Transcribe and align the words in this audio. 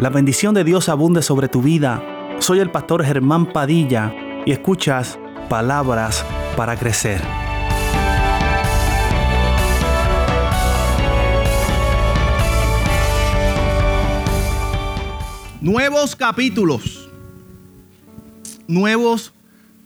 La 0.00 0.10
bendición 0.10 0.54
de 0.54 0.64
Dios 0.64 0.88
abunde 0.88 1.22
sobre 1.22 1.48
tu 1.48 1.62
vida. 1.62 2.02
Soy 2.40 2.58
el 2.58 2.68
pastor 2.68 3.04
Germán 3.04 3.52
Padilla 3.52 4.12
y 4.44 4.50
escuchas 4.50 5.20
palabras 5.48 6.24
para 6.56 6.76
crecer. 6.76 7.22
Nuevos 15.60 16.16
capítulos. 16.16 17.08
Nuevos 18.66 19.32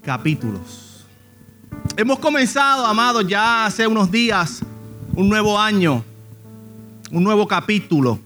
capítulos. 0.02 1.06
Hemos 1.98 2.18
comenzado, 2.18 2.86
amados, 2.86 3.26
ya 3.28 3.66
hace 3.66 3.86
unos 3.86 4.10
días, 4.10 4.62
un 5.14 5.28
nuevo 5.28 5.58
año, 5.60 6.02
un 7.10 7.22
nuevo 7.22 7.46
capítulo 7.46 8.18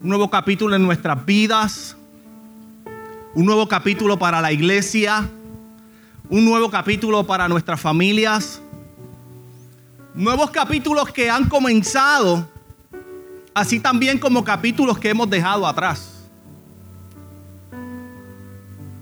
un 0.00 0.10
nuevo 0.10 0.30
capítulo 0.30 0.76
en 0.76 0.82
nuestras 0.82 1.26
vidas, 1.26 1.96
un 3.34 3.44
nuevo 3.44 3.66
capítulo 3.66 4.16
para 4.16 4.40
la 4.40 4.52
iglesia, 4.52 5.28
un 6.28 6.44
nuevo 6.44 6.70
capítulo 6.70 7.26
para 7.26 7.48
nuestras 7.48 7.80
familias, 7.80 8.62
nuevos 10.14 10.50
capítulos 10.50 11.10
que 11.10 11.28
han 11.28 11.48
comenzado, 11.48 12.48
así 13.52 13.80
también 13.80 14.18
como 14.18 14.44
capítulos 14.44 14.98
que 14.98 15.10
hemos 15.10 15.28
dejado 15.28 15.66
atrás. 15.66 16.14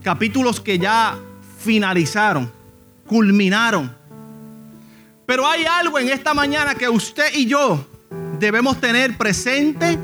Capítulos 0.03 0.61
que 0.61 0.79
ya 0.79 1.19
finalizaron, 1.59 2.51
culminaron. 3.07 3.95
Pero 5.27 5.47
hay 5.47 5.67
algo 5.67 5.99
en 5.99 6.09
esta 6.09 6.33
mañana 6.33 6.75
que 6.75 6.89
usted 6.89 7.35
y 7.35 7.45
yo 7.45 7.85
debemos 8.39 8.81
tener 8.81 9.19
presente 9.19 9.99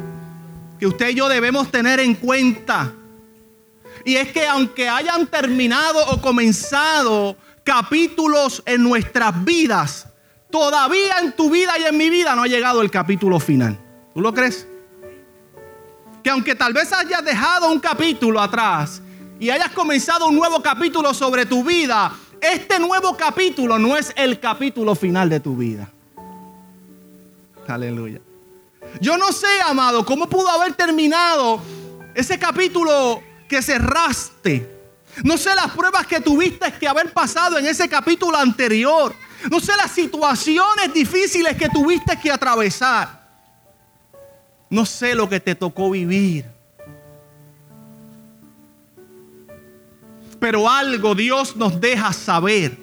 que 0.82 0.88
usted 0.88 1.10
y 1.10 1.14
yo 1.14 1.28
debemos 1.28 1.70
tener 1.70 2.00
en 2.00 2.16
cuenta. 2.16 2.92
Y 4.04 4.16
es 4.16 4.32
que 4.32 4.48
aunque 4.48 4.88
hayan 4.88 5.28
terminado 5.28 6.04
o 6.08 6.20
comenzado 6.20 7.36
capítulos 7.62 8.64
en 8.66 8.82
nuestras 8.82 9.44
vidas, 9.44 10.08
todavía 10.50 11.20
en 11.20 11.36
tu 11.36 11.50
vida 11.50 11.78
y 11.78 11.84
en 11.84 11.96
mi 11.96 12.10
vida 12.10 12.34
no 12.34 12.42
ha 12.42 12.48
llegado 12.48 12.82
el 12.82 12.90
capítulo 12.90 13.38
final. 13.38 13.78
¿Tú 14.12 14.20
lo 14.20 14.34
crees? 14.34 14.66
Que 16.20 16.30
aunque 16.30 16.56
tal 16.56 16.72
vez 16.72 16.92
hayas 16.92 17.24
dejado 17.24 17.70
un 17.70 17.78
capítulo 17.78 18.40
atrás 18.40 19.00
y 19.38 19.50
hayas 19.50 19.70
comenzado 19.70 20.26
un 20.26 20.34
nuevo 20.34 20.60
capítulo 20.64 21.14
sobre 21.14 21.46
tu 21.46 21.62
vida, 21.62 22.12
este 22.40 22.80
nuevo 22.80 23.16
capítulo 23.16 23.78
no 23.78 23.96
es 23.96 24.12
el 24.16 24.40
capítulo 24.40 24.96
final 24.96 25.30
de 25.30 25.38
tu 25.38 25.54
vida. 25.54 25.88
Aleluya. 27.68 28.20
Yo 29.00 29.16
no 29.16 29.32
sé, 29.32 29.60
amado, 29.66 30.04
cómo 30.04 30.28
pudo 30.28 30.48
haber 30.48 30.74
terminado 30.74 31.60
ese 32.14 32.38
capítulo 32.38 33.22
que 33.48 33.62
cerraste. 33.62 34.70
No 35.24 35.36
sé 35.36 35.54
las 35.54 35.70
pruebas 35.72 36.06
que 36.06 36.20
tuviste 36.20 36.72
que 36.72 36.88
haber 36.88 37.12
pasado 37.12 37.58
en 37.58 37.66
ese 37.66 37.88
capítulo 37.88 38.36
anterior. 38.36 39.14
No 39.50 39.60
sé 39.60 39.76
las 39.76 39.90
situaciones 39.90 40.92
difíciles 40.94 41.56
que 41.56 41.68
tuviste 41.68 42.18
que 42.18 42.30
atravesar. 42.30 43.20
No 44.70 44.86
sé 44.86 45.14
lo 45.14 45.28
que 45.28 45.40
te 45.40 45.54
tocó 45.54 45.90
vivir. 45.90 46.46
Pero 50.38 50.68
algo 50.68 51.14
Dios 51.14 51.56
nos 51.56 51.80
deja 51.80 52.12
saber. 52.12 52.78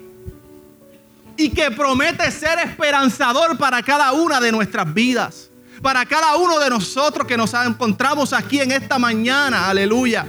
Y 1.36 1.50
que 1.50 1.70
promete 1.70 2.30
ser 2.30 2.58
esperanzador 2.58 3.56
para 3.58 3.82
cada 3.82 4.12
una 4.12 4.40
de 4.40 4.52
nuestras 4.52 4.92
vidas 4.92 5.49
para 5.82 6.04
cada 6.04 6.36
uno 6.36 6.58
de 6.58 6.70
nosotros 6.70 7.26
que 7.26 7.36
nos 7.36 7.54
encontramos 7.54 8.32
aquí 8.32 8.60
en 8.60 8.72
esta 8.72 8.98
mañana. 8.98 9.68
Aleluya. 9.68 10.26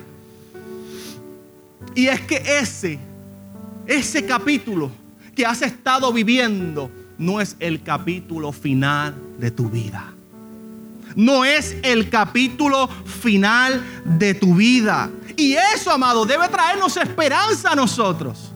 Y 1.94 2.08
es 2.08 2.22
que 2.22 2.38
ese, 2.60 3.00
ese 3.86 4.26
capítulo 4.26 4.92
que 5.36 5.46
has 5.46 5.62
estado 5.62 6.12
viviendo 6.14 6.90
no 7.18 7.42
es 7.42 7.56
el 7.60 7.84
capítulo 7.84 8.52
final 8.52 9.16
de 9.38 9.52
tu 9.52 9.70
vida. 9.70 10.14
No 11.16 11.44
es 11.44 11.76
el 11.84 12.10
capítulo 12.10 12.88
final 12.88 13.84
de 14.06 14.34
tu 14.34 14.56
vida. 14.56 15.10
Y 15.36 15.54
eso, 15.54 15.92
amado, 15.92 16.26
debe 16.26 16.48
traernos 16.48 16.96
esperanza 16.96 17.72
a 17.72 17.76
nosotros. 17.76 18.52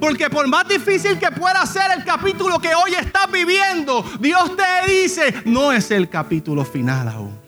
Porque 0.00 0.30
por 0.30 0.46
más 0.48 0.68
difícil 0.68 1.18
que 1.18 1.30
pueda 1.30 1.64
ser 1.66 1.90
el 1.96 2.04
capítulo 2.04 2.58
que 2.58 2.74
hoy 2.74 2.94
estás 2.94 3.30
viviendo, 3.30 4.04
Dios 4.20 4.52
te 4.56 4.92
dice, 4.92 5.34
no 5.44 5.72
es 5.72 5.90
el 5.90 6.08
capítulo 6.08 6.64
final 6.64 7.08
aún. 7.08 7.43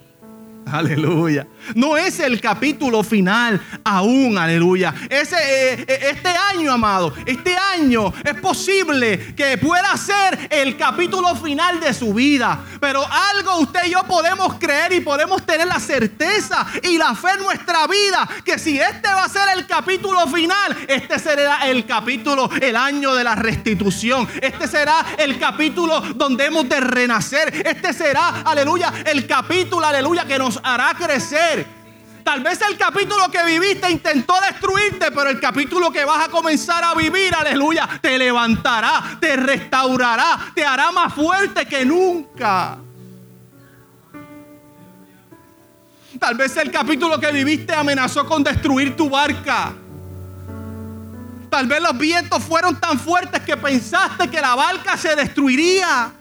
Aleluya. 0.72 1.46
No 1.76 1.96
es 1.96 2.18
el 2.18 2.40
capítulo 2.40 3.04
final 3.04 3.60
aún, 3.84 4.36
aleluya. 4.36 4.92
Eh, 5.08 5.22
eh, 5.32 5.98
este 6.10 6.28
año, 6.28 6.72
amado, 6.72 7.14
este 7.24 7.56
año 7.56 8.12
es 8.24 8.34
posible 8.40 9.34
que 9.36 9.58
pueda 9.58 9.96
ser 9.96 10.48
el 10.50 10.76
capítulo 10.76 11.36
final 11.36 11.78
de 11.78 11.94
su 11.94 12.12
vida. 12.12 12.64
Pero 12.80 13.04
algo 13.34 13.60
usted 13.60 13.84
y 13.86 13.90
yo 13.90 14.02
podemos 14.04 14.54
creer 14.54 14.92
y 14.92 15.00
podemos 15.00 15.46
tener 15.46 15.68
la 15.68 15.78
certeza 15.78 16.66
y 16.82 16.98
la 16.98 17.14
fe 17.14 17.28
en 17.36 17.44
nuestra 17.44 17.86
vida 17.86 18.28
que 18.44 18.58
si 18.58 18.80
este 18.80 19.08
va 19.08 19.24
a 19.24 19.28
ser 19.28 19.48
el 19.56 19.66
capítulo 19.66 20.26
final, 20.26 20.76
este 20.88 21.18
será 21.20 21.68
el 21.68 21.86
capítulo, 21.86 22.50
el 22.60 22.74
año 22.74 23.14
de 23.14 23.22
la 23.22 23.36
restitución. 23.36 24.28
Este 24.40 24.66
será 24.66 25.14
el 25.16 25.38
capítulo 25.38 26.00
donde 26.16 26.46
hemos 26.46 26.68
de 26.68 26.80
renacer. 26.80 27.54
Este 27.64 27.92
será, 27.92 28.42
aleluya, 28.44 28.92
el 29.04 29.28
capítulo, 29.28 29.86
aleluya, 29.86 30.24
que 30.24 30.38
nos 30.38 30.55
hará 30.62 30.94
crecer. 30.94 31.66
Tal 32.26 32.42
vez 32.42 32.60
el 32.68 32.76
capítulo 32.76 33.30
que 33.30 33.44
viviste 33.44 33.88
intentó 33.88 34.34
destruirte, 34.40 35.12
pero 35.12 35.30
el 35.30 35.38
capítulo 35.38 35.92
que 35.92 36.04
vas 36.04 36.26
a 36.26 36.28
comenzar 36.28 36.82
a 36.82 36.92
vivir, 36.94 37.32
aleluya, 37.32 37.88
te 38.02 38.18
levantará, 38.18 39.16
te 39.20 39.36
restaurará, 39.36 40.50
te 40.52 40.64
hará 40.64 40.90
más 40.90 41.14
fuerte 41.14 41.66
que 41.66 41.84
nunca. 41.84 42.78
Tal 46.18 46.34
vez 46.34 46.56
el 46.56 46.70
capítulo 46.70 47.20
que 47.20 47.30
viviste 47.30 47.72
amenazó 47.72 48.26
con 48.26 48.42
destruir 48.42 48.96
tu 48.96 49.08
barca. 49.08 49.72
Tal 51.48 51.66
vez 51.68 51.80
los 51.80 51.96
vientos 51.96 52.42
fueron 52.42 52.80
tan 52.80 52.98
fuertes 52.98 53.40
que 53.42 53.56
pensaste 53.56 54.28
que 54.28 54.40
la 54.40 54.54
barca 54.54 54.96
se 54.96 55.14
destruiría. 55.14 56.12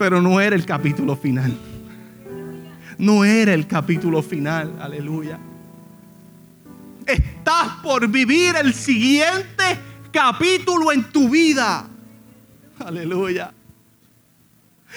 Pero 0.00 0.22
no 0.22 0.40
era 0.40 0.56
el 0.56 0.64
capítulo 0.64 1.14
final. 1.14 1.54
No 2.96 3.22
era 3.22 3.52
el 3.52 3.66
capítulo 3.66 4.22
final, 4.22 4.78
aleluya. 4.80 5.38
Estás 7.04 7.68
por 7.82 8.08
vivir 8.08 8.56
el 8.56 8.72
siguiente 8.72 9.78
capítulo 10.10 10.90
en 10.90 11.04
tu 11.12 11.28
vida. 11.28 11.86
Aleluya. 12.82 13.52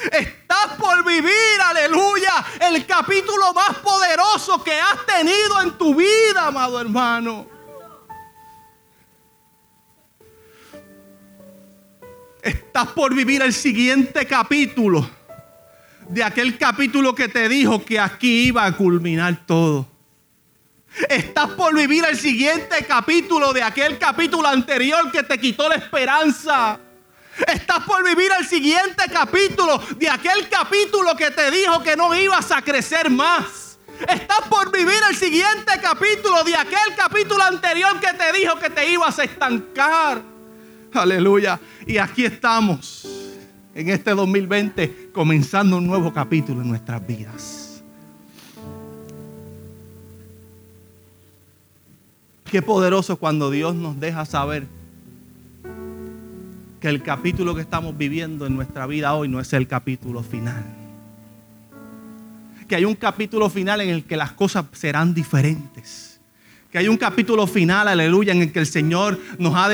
Estás 0.10 0.78
por 0.80 1.06
vivir, 1.06 1.62
aleluya, 1.62 2.46
el 2.62 2.86
capítulo 2.86 3.54
más 3.54 3.80
poderoso 3.80 4.64
que 4.64 4.72
has 4.72 5.06
tenido 5.06 5.62
en 5.64 5.78
tu 5.78 5.96
vida, 5.96 6.48
amado 6.48 6.80
hermano. 6.80 7.53
Estás 12.44 12.90
por 12.90 13.16
vivir 13.16 13.42
el 13.42 13.54
siguiente 13.54 14.26
capítulo 14.26 15.10
de 16.10 16.22
aquel 16.22 16.58
capítulo 16.58 17.16
que 17.16 17.30
te 17.30 17.48
dijo 17.48 17.86
que 17.86 17.98
aquí 17.98 18.48
iba 18.48 18.66
a 18.66 18.76
culminar 18.76 19.46
todo. 19.46 19.88
Estás 21.08 21.52
por 21.52 21.74
vivir 21.74 22.04
el 22.04 22.20
siguiente 22.20 22.86
capítulo 22.86 23.54
de 23.54 23.64
aquel 23.64 23.98
capítulo 23.98 24.46
anterior 24.46 25.10
que 25.10 25.24
te 25.24 25.38
quitó 25.38 25.70
la 25.70 25.76
esperanza. 25.76 26.78
Estás 27.48 27.86
por 27.86 28.04
vivir 28.04 28.30
el 28.38 28.46
siguiente 28.46 29.06
capítulo 29.10 29.82
de 29.96 30.10
aquel 30.10 30.50
capítulo 30.50 31.16
que 31.16 31.32
te 31.32 31.50
dijo 31.50 31.82
que 31.82 31.96
no 31.96 32.14
ibas 32.14 32.52
a 32.52 32.62
crecer 32.62 33.10
más. 33.10 33.80
Estás 34.02 34.42
por 34.50 34.70
vivir 34.70 35.00
el 35.10 35.16
siguiente 35.16 35.80
capítulo 35.82 36.44
de 36.44 36.58
aquel 36.58 36.94
capítulo 36.98 37.42
anterior 37.42 38.02
que 38.02 38.12
te 38.12 38.34
dijo 38.38 38.60
que 38.60 38.70
te 38.70 38.90
ibas 38.90 39.18
a 39.18 39.24
estancar. 39.24 40.33
Aleluya. 40.94 41.60
Y 41.86 41.98
aquí 41.98 42.26
estamos 42.26 43.08
en 43.74 43.90
este 43.90 44.12
2020 44.12 45.10
comenzando 45.12 45.78
un 45.78 45.88
nuevo 45.88 46.14
capítulo 46.14 46.62
en 46.62 46.70
nuestras 46.70 47.06
vidas. 47.06 47.84
Qué 52.46 52.62
poderoso 52.62 53.18
cuando 53.18 53.50
Dios 53.50 53.74
nos 53.74 54.00
deja 54.00 54.26
saber 54.26 54.68
que 56.80 56.88
el 56.88 57.02
capítulo 57.02 57.56
que 57.56 57.62
estamos 57.62 57.98
viviendo 57.98 58.46
en 58.46 58.56
nuestra 58.56 58.86
vida 58.86 59.14
hoy 59.16 59.28
no 59.28 59.40
es 59.40 59.52
el 59.54 59.68
capítulo 59.68 60.22
final. 60.22 60.64
Que 62.68 62.76
hay 62.76 62.86
un 62.86 62.96
capítulo 62.96 63.50
final 63.50 63.82
en 63.82 63.90
el 63.90 64.04
que 64.04 64.18
las 64.18 64.34
cosas 64.34 64.66
serán 64.74 65.14
diferentes 65.14 66.13
que 66.74 66.80
hay 66.80 66.88
un 66.88 66.98
capítulo 66.98 67.46
final, 67.46 67.88
aleluya, 67.88 68.34
en 68.34 68.42
el 68.42 68.52
que 68.52 68.58
el 68.58 68.66
Señor 68.66 69.20
nos, 69.38 69.54
ha 69.56 69.70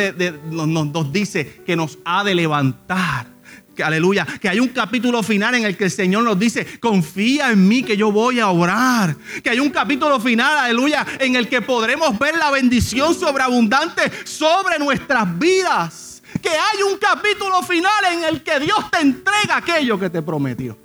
nos, 0.51 1.13
dice 1.13 1.62
que 1.66 1.78
nos 1.78 1.98
ha 2.04 2.25
de 2.25 2.36
levantar 2.36 3.25
que 3.74 3.81
aleluya, 3.81 4.28
que 4.42 4.50
hay 4.50 4.60
un 4.60 4.68
capítulo 4.68 5.24
final 5.24 5.56
en 5.56 5.63
el 5.63 5.78
que 5.78 5.86
el 5.86 5.92
Señor 5.92 6.25
nos 6.25 6.38
dice, 6.38 6.68
confía 6.81 7.51
en 7.51 7.66
mí 7.66 7.84
que 7.84 7.96
yo 7.96 8.12
voy 8.12 8.42
a 8.42 8.50
orar. 8.50 9.16
Que 9.42 9.50
hay 9.50 9.62
un 9.62 9.69
capítulo 9.69 10.19
final, 10.19 10.57
aleluya, 10.57 11.07
en 11.22 11.38
el 11.38 11.48
que 11.48 11.62
podremos 11.62 12.19
ver 12.19 12.36
la 12.36 12.51
bendición 12.51 13.16
sobreabundante 13.16 14.12
sobre 14.25 14.78
nuestras 14.78 15.40
vidas. 15.40 16.22
Que 16.42 16.50
hay 16.50 16.84
un 16.92 16.98
capítulo 16.98 17.63
final 17.63 18.04
en 18.12 18.25
el 18.25 18.44
que 18.44 18.60
Dios 18.60 18.92
te 18.92 19.00
entrega 19.00 19.56
aquello 19.56 19.98
que 19.98 20.10
te 20.10 20.22
prometió. 20.22 20.78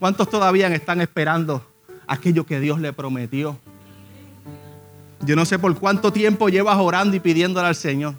¿Cuántos 0.00 0.28
todavía 0.28 0.66
están 0.74 1.00
esperando 1.00 1.64
aquello 2.08 2.44
que 2.44 2.58
Dios 2.58 2.80
le 2.80 2.92
prometió? 2.92 3.56
Yo 5.22 5.36
no 5.36 5.44
sé 5.44 5.58
por 5.58 5.78
cuánto 5.78 6.12
tiempo 6.12 6.48
llevas 6.48 6.78
orando 6.78 7.14
y 7.14 7.20
pidiéndole 7.20 7.68
al 7.68 7.74
Señor. 7.74 8.14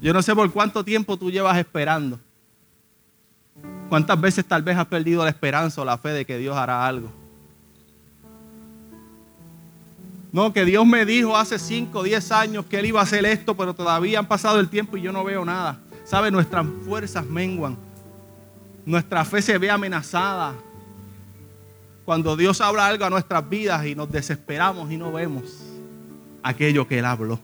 Yo 0.00 0.12
no 0.12 0.22
sé 0.22 0.34
por 0.34 0.50
cuánto 0.52 0.84
tiempo 0.84 1.16
tú 1.16 1.30
llevas 1.30 1.56
esperando. 1.58 2.20
¿Cuántas 3.88 4.20
veces 4.20 4.44
tal 4.44 4.62
vez 4.62 4.76
has 4.76 4.86
perdido 4.86 5.22
la 5.24 5.30
esperanza 5.30 5.80
o 5.80 5.84
la 5.84 5.98
fe 5.98 6.10
de 6.10 6.24
que 6.24 6.38
Dios 6.38 6.56
hará 6.56 6.86
algo? 6.86 7.10
No, 10.30 10.52
que 10.52 10.64
Dios 10.64 10.86
me 10.86 11.04
dijo 11.04 11.36
hace 11.36 11.58
5 11.58 11.98
o 11.98 12.02
10 12.02 12.32
años 12.32 12.66
que 12.66 12.78
Él 12.78 12.86
iba 12.86 13.00
a 13.00 13.02
hacer 13.02 13.24
esto, 13.26 13.54
pero 13.54 13.74
todavía 13.74 14.18
han 14.18 14.26
pasado 14.26 14.60
el 14.60 14.68
tiempo 14.68 14.96
y 14.96 15.02
yo 15.02 15.12
no 15.12 15.24
veo 15.24 15.44
nada. 15.44 15.80
¿Sabe? 16.04 16.30
Nuestras 16.30 16.66
fuerzas 16.86 17.24
menguan. 17.26 17.76
Nuestra 18.84 19.24
fe 19.24 19.40
se 19.42 19.58
ve 19.58 19.70
amenazada. 19.70 20.54
Cuando 22.04 22.36
Dios 22.36 22.60
habla 22.60 22.86
algo 22.86 23.04
a 23.04 23.10
nuestras 23.10 23.48
vidas 23.48 23.86
y 23.86 23.94
nos 23.94 24.10
desesperamos 24.10 24.90
y 24.90 24.96
no 24.96 25.12
vemos 25.12 25.71
aquello 26.42 26.86
que 26.86 26.98
Él 26.98 27.04
habló. 27.04 27.38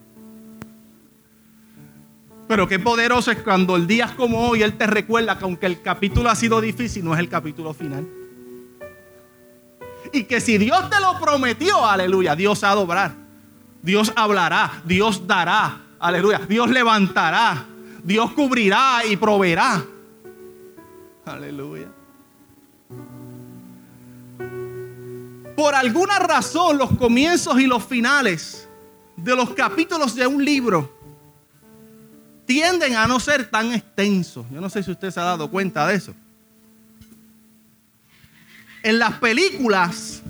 Pero 2.48 2.66
qué 2.66 2.78
poderoso 2.78 3.30
es 3.30 3.38
cuando 3.42 3.76
el 3.76 3.86
día 3.86 4.06
es 4.06 4.12
como 4.12 4.48
hoy, 4.48 4.62
Él 4.62 4.78
te 4.78 4.86
recuerda 4.86 5.36
que 5.36 5.44
aunque 5.44 5.66
el 5.66 5.82
capítulo 5.82 6.30
ha 6.30 6.34
sido 6.34 6.60
difícil, 6.60 7.04
no 7.04 7.12
es 7.12 7.20
el 7.20 7.28
capítulo 7.28 7.74
final. 7.74 8.08
Y 10.12 10.24
que 10.24 10.40
si 10.40 10.56
Dios 10.56 10.88
te 10.88 10.98
lo 11.00 11.20
prometió, 11.20 11.84
aleluya, 11.84 12.34
Dios 12.34 12.64
ha 12.64 12.74
doblar. 12.74 13.12
Dios 13.82 14.12
hablará, 14.16 14.82
Dios 14.84 15.26
dará, 15.26 15.82
aleluya. 16.00 16.40
Dios 16.48 16.70
levantará, 16.70 17.66
Dios 18.02 18.32
cubrirá 18.32 19.02
y 19.08 19.16
proveerá. 19.16 19.84
Aleluya. 21.26 21.88
Por 25.54 25.74
alguna 25.74 26.18
razón, 26.18 26.78
los 26.78 26.96
comienzos 26.96 27.60
y 27.60 27.66
los 27.66 27.84
finales 27.84 28.67
de 29.22 29.34
los 29.34 29.50
capítulos 29.50 30.14
de 30.14 30.26
un 30.26 30.44
libro 30.44 30.96
tienden 32.46 32.96
a 32.96 33.06
no 33.06 33.20
ser 33.20 33.50
tan 33.50 33.72
extensos. 33.72 34.46
Yo 34.50 34.60
no 34.60 34.70
sé 34.70 34.82
si 34.82 34.90
usted 34.90 35.10
se 35.10 35.20
ha 35.20 35.24
dado 35.24 35.50
cuenta 35.50 35.86
de 35.86 35.96
eso. 35.96 36.14
En 38.82 38.98
las 38.98 39.14
películas, 39.14 40.22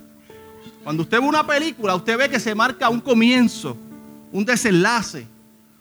cuando 0.83 1.03
usted 1.03 1.21
ve 1.21 1.27
una 1.27 1.47
película, 1.47 1.95
usted 1.95 2.17
ve 2.17 2.29
que 2.29 2.41
se 2.41 2.55
marca 2.55 2.89
un 2.89 3.01
comienzo, 3.01 3.77
un 4.33 4.45
desenlace 4.45 5.27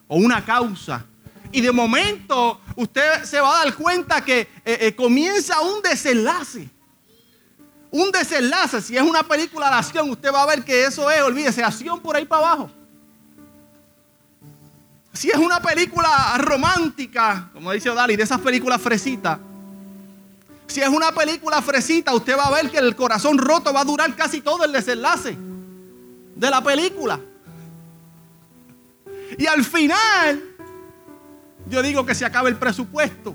o 0.06 0.16
una 0.16 0.44
causa. 0.44 1.04
Y 1.50 1.62
de 1.62 1.72
momento 1.72 2.60
usted 2.76 3.24
se 3.24 3.40
va 3.40 3.60
a 3.60 3.64
dar 3.64 3.74
cuenta 3.74 4.22
que 4.22 4.40
eh, 4.40 4.48
eh, 4.64 4.94
comienza 4.94 5.60
un 5.60 5.80
desenlace. 5.82 6.68
Un 7.90 8.12
desenlace, 8.12 8.82
si 8.82 8.96
es 8.96 9.02
una 9.02 9.22
película 9.22 9.70
de 9.70 9.76
acción, 9.76 10.10
usted 10.10 10.30
va 10.30 10.42
a 10.42 10.46
ver 10.46 10.62
que 10.62 10.84
eso 10.84 11.10
es, 11.10 11.22
olvídese, 11.22 11.64
acción 11.64 11.98
por 12.00 12.14
ahí 12.14 12.26
para 12.26 12.46
abajo. 12.46 12.70
Si 15.12 15.30
es 15.30 15.36
una 15.36 15.60
película 15.60 16.36
romántica, 16.38 17.50
como 17.52 17.72
dice 17.72 17.90
Odali, 17.90 18.16
de 18.16 18.22
esas 18.22 18.40
películas 18.40 18.80
fresitas. 18.80 19.38
Si 20.66 20.80
es 20.80 20.88
una 20.88 21.12
película 21.12 21.62
fresita, 21.62 22.14
usted 22.14 22.36
va 22.36 22.46
a 22.46 22.50
ver 22.50 22.70
que 22.70 22.78
el 22.78 22.94
corazón 22.94 23.38
roto 23.38 23.72
va 23.72 23.80
a 23.80 23.84
durar 23.84 24.14
casi 24.14 24.42
todo 24.42 24.64
el 24.64 24.72
desenlace 24.72 25.36
de 26.36 26.50
la 26.50 26.62
película. 26.62 27.18
Y 29.38 29.46
al 29.46 29.64
final, 29.64 30.44
yo 31.68 31.82
digo 31.82 32.04
que 32.06 32.14
se 32.14 32.24
acaba 32.24 32.48
el 32.48 32.56
presupuesto. 32.56 33.34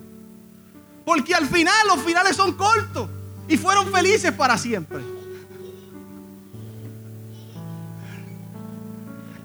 Porque 1.05 1.35
al 1.35 1.47
final 1.47 1.87
los 1.87 2.01
finales 2.03 2.35
son 2.35 2.53
cortos 2.53 3.09
y 3.47 3.57
fueron 3.57 3.91
felices 3.91 4.31
para 4.31 4.57
siempre. 4.57 4.99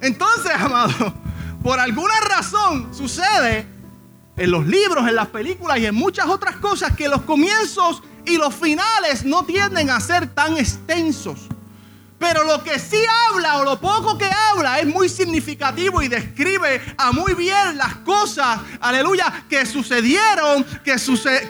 Entonces, 0.00 0.52
amado, 0.52 1.12
por 1.68 1.80
alguna 1.80 2.18
razón 2.20 2.94
sucede 2.94 3.66
en 4.38 4.50
los 4.50 4.66
libros, 4.66 5.06
en 5.06 5.14
las 5.14 5.26
películas 5.26 5.78
y 5.78 5.84
en 5.84 5.94
muchas 5.94 6.24
otras 6.24 6.56
cosas 6.56 6.96
que 6.96 7.10
los 7.10 7.20
comienzos 7.20 8.02
y 8.24 8.38
los 8.38 8.54
finales 8.54 9.26
no 9.26 9.44
tienden 9.44 9.90
a 9.90 10.00
ser 10.00 10.28
tan 10.28 10.56
extensos. 10.56 11.40
Pero 12.18 12.44
lo 12.44 12.64
que 12.64 12.78
sí 12.78 12.96
habla 13.28 13.58
o 13.58 13.64
lo 13.64 13.78
poco 13.78 14.16
que 14.16 14.30
habla 14.50 14.78
es 14.78 14.86
muy 14.86 15.10
significativo 15.10 16.00
y 16.00 16.08
describe 16.08 16.80
a 16.96 17.12
muy 17.12 17.34
bien 17.34 17.76
las 17.76 17.96
cosas, 17.96 18.60
aleluya, 18.80 19.44
que 19.46 19.66
sucedieron, 19.66 20.64
que, 20.82 20.96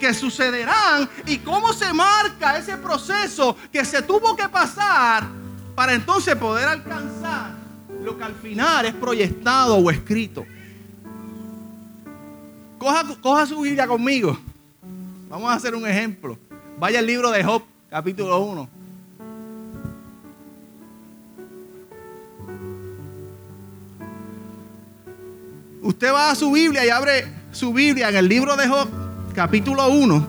que 0.00 0.14
sucederán 0.14 1.08
y 1.26 1.38
cómo 1.38 1.72
se 1.72 1.92
marca 1.92 2.58
ese 2.58 2.76
proceso 2.76 3.56
que 3.72 3.84
se 3.84 4.02
tuvo 4.02 4.34
que 4.34 4.48
pasar 4.48 5.28
para 5.76 5.94
entonces 5.94 6.34
poder 6.34 6.66
alcanzar 6.66 7.57
lo 8.08 8.16
que 8.16 8.25
al 8.25 8.34
final 8.37 8.87
es 8.87 8.94
proyectado 8.94 9.76
o 9.76 9.90
escrito. 9.90 10.46
Coja, 12.78 13.05
coja 13.20 13.44
su 13.44 13.60
Biblia 13.60 13.87
conmigo. 13.87 14.38
Vamos 15.28 15.50
a 15.50 15.55
hacer 15.55 15.75
un 15.75 15.87
ejemplo. 15.87 16.38
Vaya 16.78 17.00
al 17.00 17.06
libro 17.06 17.31
de 17.31 17.44
Job, 17.44 17.62
capítulo 17.90 18.40
1. 18.40 18.69
Usted 25.82 26.11
va 26.11 26.31
a 26.31 26.34
su 26.34 26.50
Biblia 26.50 26.87
y 26.87 26.88
abre 26.88 27.26
su 27.52 27.75
Biblia 27.75 28.08
en 28.08 28.16
el 28.16 28.26
libro 28.26 28.56
de 28.56 28.69
Job, 28.69 28.88
capítulo 29.34 29.87
1. 29.88 30.28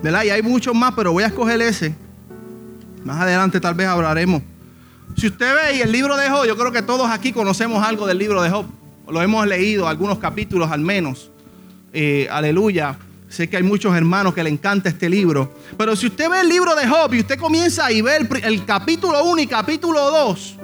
¿Verdad? 0.00 0.22
Y 0.22 0.30
hay 0.30 0.42
muchos 0.42 0.76
más, 0.76 0.94
pero 0.94 1.12
voy 1.12 1.24
a 1.24 1.26
escoger 1.26 1.60
ese. 1.60 1.92
Más 3.02 3.20
adelante 3.20 3.58
tal 3.58 3.74
vez 3.74 3.88
hablaremos 3.88 4.42
si 5.16 5.26
usted 5.26 5.54
ve 5.54 5.82
el 5.82 5.92
libro 5.92 6.16
de 6.16 6.28
Job, 6.30 6.46
yo 6.46 6.56
creo 6.56 6.72
que 6.72 6.82
todos 6.82 7.10
aquí 7.10 7.32
conocemos 7.32 7.84
algo 7.84 8.06
del 8.06 8.18
libro 8.18 8.42
de 8.42 8.50
Job. 8.50 8.66
Lo 9.08 9.20
hemos 9.20 9.46
leído, 9.46 9.86
algunos 9.88 10.18
capítulos 10.18 10.70
al 10.70 10.80
menos. 10.80 11.30
Eh, 11.92 12.28
aleluya. 12.30 12.98
Sé 13.28 13.48
que 13.48 13.56
hay 13.56 13.62
muchos 13.62 13.94
hermanos 13.94 14.34
que 14.34 14.42
le 14.42 14.50
encanta 14.50 14.88
este 14.88 15.08
libro. 15.08 15.54
Pero 15.76 15.96
si 15.96 16.06
usted 16.06 16.28
ve 16.28 16.40
el 16.40 16.48
libro 16.48 16.74
de 16.74 16.86
Job 16.86 17.12
y 17.14 17.20
usted 17.20 17.38
comienza 17.38 17.90
y 17.90 18.02
ve 18.02 18.28
el, 18.42 18.64
capítulo 18.64 19.24
1 19.24 19.42
y 19.42 19.46
capítulo 19.46 20.10
2, 20.10 20.56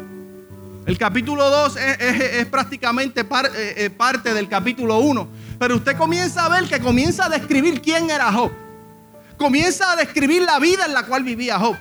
el 0.86 0.98
capítulo 0.98 1.50
2 1.50 1.76
es, 1.76 2.46
prácticamente 2.46 3.20
eh, 3.20 3.74
eh, 3.76 3.90
parte 3.90 4.34
del 4.34 4.48
capítulo 4.48 4.98
1. 4.98 5.28
Pero 5.58 5.76
usted 5.76 5.96
comienza 5.96 6.46
a 6.46 6.48
ver 6.48 6.68
que 6.68 6.80
comienza 6.80 7.26
a 7.26 7.28
describir 7.28 7.80
quién 7.80 8.10
era 8.10 8.32
Job. 8.32 8.50
Comienza 9.36 9.92
a 9.92 9.96
describir 9.96 10.42
la 10.42 10.58
vida 10.58 10.86
en 10.86 10.94
la 10.94 11.04
cual 11.04 11.22
vivía 11.22 11.58
Job 11.58 11.76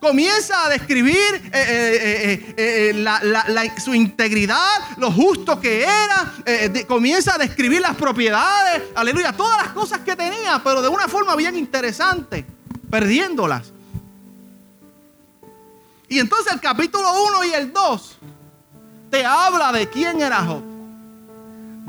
comienza 0.00 0.64
a 0.64 0.70
describir 0.70 1.50
eh, 1.52 2.54
eh, 2.56 2.94
eh, 2.96 3.72
su 3.78 3.94
integridad, 3.94 4.96
lo 4.96 5.12
justo 5.12 5.60
que 5.60 5.82
era, 5.84 6.32
comienza 6.88 7.34
a 7.34 7.38
describir 7.38 7.82
las 7.82 7.94
propiedades, 7.94 8.82
aleluya, 8.94 9.32
todas 9.32 9.62
las 9.62 9.72
cosas 9.72 10.00
que 10.00 10.16
tenía, 10.16 10.60
pero 10.64 10.80
de 10.80 10.88
una 10.88 11.06
forma 11.06 11.36
bien 11.36 11.54
interesante, 11.54 12.46
perdiéndolas. 12.90 13.72
Y 16.08 16.18
entonces 16.18 16.54
el 16.54 16.60
capítulo 16.60 17.06
1 17.28 17.44
y 17.44 17.52
el 17.52 17.72
2 17.72 18.18
te 19.10 19.24
habla 19.24 19.70
de 19.70 19.88
quién 19.90 20.22
era 20.22 20.42
Job, 20.44 20.62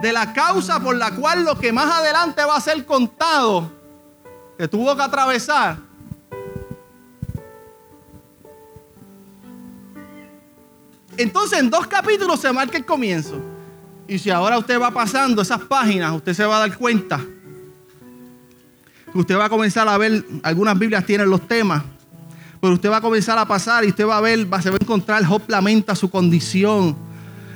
de 0.02 0.12
la 0.12 0.34
causa 0.34 0.82
por 0.82 0.98
la 0.98 1.12
cual 1.12 1.46
lo 1.46 1.58
que 1.58 1.72
más 1.72 1.90
adelante 1.90 2.44
va 2.44 2.58
a 2.58 2.62
ser 2.62 2.86
contado, 2.86 3.72
que 4.58 4.68
tuvo 4.68 4.96
que 4.98 5.02
atravesar 5.02 5.91
Entonces 11.22 11.60
en 11.60 11.70
dos 11.70 11.88
capítulos 11.88 12.40
se 12.40 12.52
marca 12.52 12.78
el 12.78 12.86
comienzo. 12.86 13.40
Y 14.08 14.20
si 14.20 14.30
ahora 14.30 14.58
usted 14.58 14.80
va 14.80 14.92
pasando 14.92 15.42
esas 15.42 15.62
páginas, 15.62 16.12
usted 16.14 16.34
se 16.34 16.46
va 16.46 16.58
a 16.58 16.60
dar 16.60 16.78
cuenta 16.78 17.20
usted 19.14 19.38
va 19.38 19.46
a 19.46 19.50
comenzar 19.50 19.88
a 19.88 19.98
ver, 19.98 20.24
algunas 20.44 20.78
Biblias 20.78 21.06
tienen 21.06 21.30
los 21.30 21.48
temas, 21.48 21.84
pero 22.60 22.74
usted 22.74 22.90
va 22.90 22.98
a 22.98 23.02
comenzar 23.02 23.38
a 23.38 23.46
pasar 23.46 23.84
y 23.84 23.90
usted 23.90 24.06
va 24.06 24.18
a 24.18 24.22
ver, 24.22 24.52
va, 24.52 24.62
se 24.62 24.70
va 24.70 24.76
a 24.76 24.80
encontrar, 24.84 25.24
Job 25.26 25.44
lamenta 25.48 25.96
su 25.96 26.10
condición, 26.10 26.96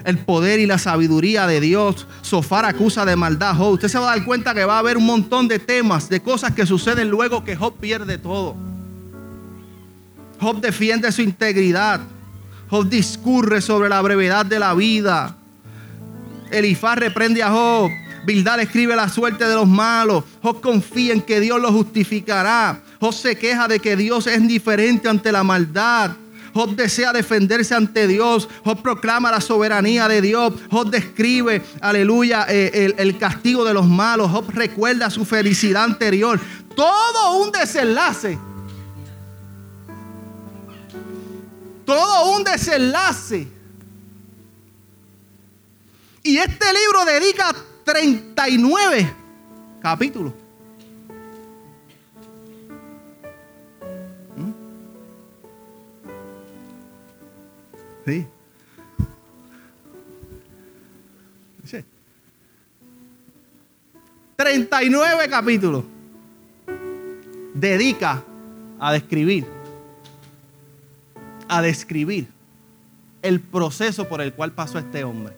el 0.03 0.17
poder 0.19 0.59
y 0.59 0.65
la 0.65 0.77
sabiduría 0.77 1.47
de 1.47 1.59
Dios. 1.59 2.07
Sofar 2.21 2.65
acusa 2.65 3.05
de 3.05 3.15
maldad 3.15 3.55
Job. 3.55 3.73
Usted 3.73 3.87
se 3.87 3.97
va 3.97 4.11
a 4.11 4.15
dar 4.15 4.25
cuenta 4.25 4.53
que 4.53 4.65
va 4.65 4.75
a 4.75 4.79
haber 4.79 4.97
un 4.97 5.05
montón 5.05 5.47
de 5.47 5.57
temas, 5.57 6.09
de 6.09 6.21
cosas 6.21 6.53
que 6.53 6.65
suceden 6.65 7.09
luego 7.09 7.43
que 7.43 7.55
Job 7.55 7.75
pierde 7.79 8.17
todo. 8.17 8.55
Job 10.39 10.59
defiende 10.59 11.11
su 11.11 11.21
integridad. 11.21 12.01
Job 12.69 12.89
discurre 12.89 13.61
sobre 13.61 13.89
la 13.89 14.01
brevedad 14.01 14.45
de 14.45 14.59
la 14.59 14.73
vida. 14.73 15.35
Elifaz 16.51 16.97
reprende 16.97 17.43
a 17.43 17.49
Job. 17.49 17.91
Bildad 18.25 18.59
escribe 18.59 18.95
la 18.95 19.07
suerte 19.07 19.45
de 19.45 19.53
los 19.53 19.67
malos. 19.67 20.23
Job 20.41 20.59
confía 20.61 21.13
en 21.13 21.21
que 21.21 21.39
Dios 21.39 21.61
lo 21.61 21.71
justificará. 21.71 22.81
Job 22.99 23.13
se 23.13 23.37
queja 23.37 23.67
de 23.67 23.79
que 23.79 23.95
Dios 23.95 24.25
es 24.25 24.37
indiferente 24.37 25.07
ante 25.07 25.31
la 25.31 25.43
maldad. 25.43 26.11
Job 26.53 26.75
desea 26.75 27.13
defenderse 27.13 27.75
ante 27.75 28.07
Dios. 28.07 28.49
Job 28.63 28.81
proclama 28.81 29.29
la 29.29 29.41
soberanía 29.41 30.07
de 30.07 30.21
Dios. 30.21 30.53
Job 30.71 30.89
describe, 30.89 31.61
aleluya, 31.81 32.47
eh, 32.49 32.71
el, 32.73 32.95
el 32.97 33.17
castigo 33.17 33.63
de 33.63 33.73
los 33.73 33.85
malos. 33.85 34.31
Job 34.31 34.49
recuerda 34.53 35.09
su 35.09 35.25
felicidad 35.25 35.83
anterior. 35.83 36.39
Todo 36.75 37.43
un 37.43 37.51
desenlace. 37.51 38.39
Todo 41.85 42.35
un 42.35 42.43
desenlace. 42.43 43.47
Y 46.23 46.37
este 46.37 46.65
libro 46.73 47.05
dedica 47.05 47.53
39 47.83 49.13
capítulos. 49.81 50.33
Sí. 58.05 58.27
Dice, 61.63 61.85
39 64.35 65.29
capítulos 65.29 65.83
dedica 67.55 68.23
a 68.79 68.93
describir, 68.93 69.47
a 71.47 71.61
describir 71.61 72.27
el 73.21 73.39
proceso 73.39 74.07
por 74.07 74.21
el 74.21 74.33
cual 74.33 74.51
pasó 74.51 74.77
este 74.79 75.03
hombre. 75.03 75.35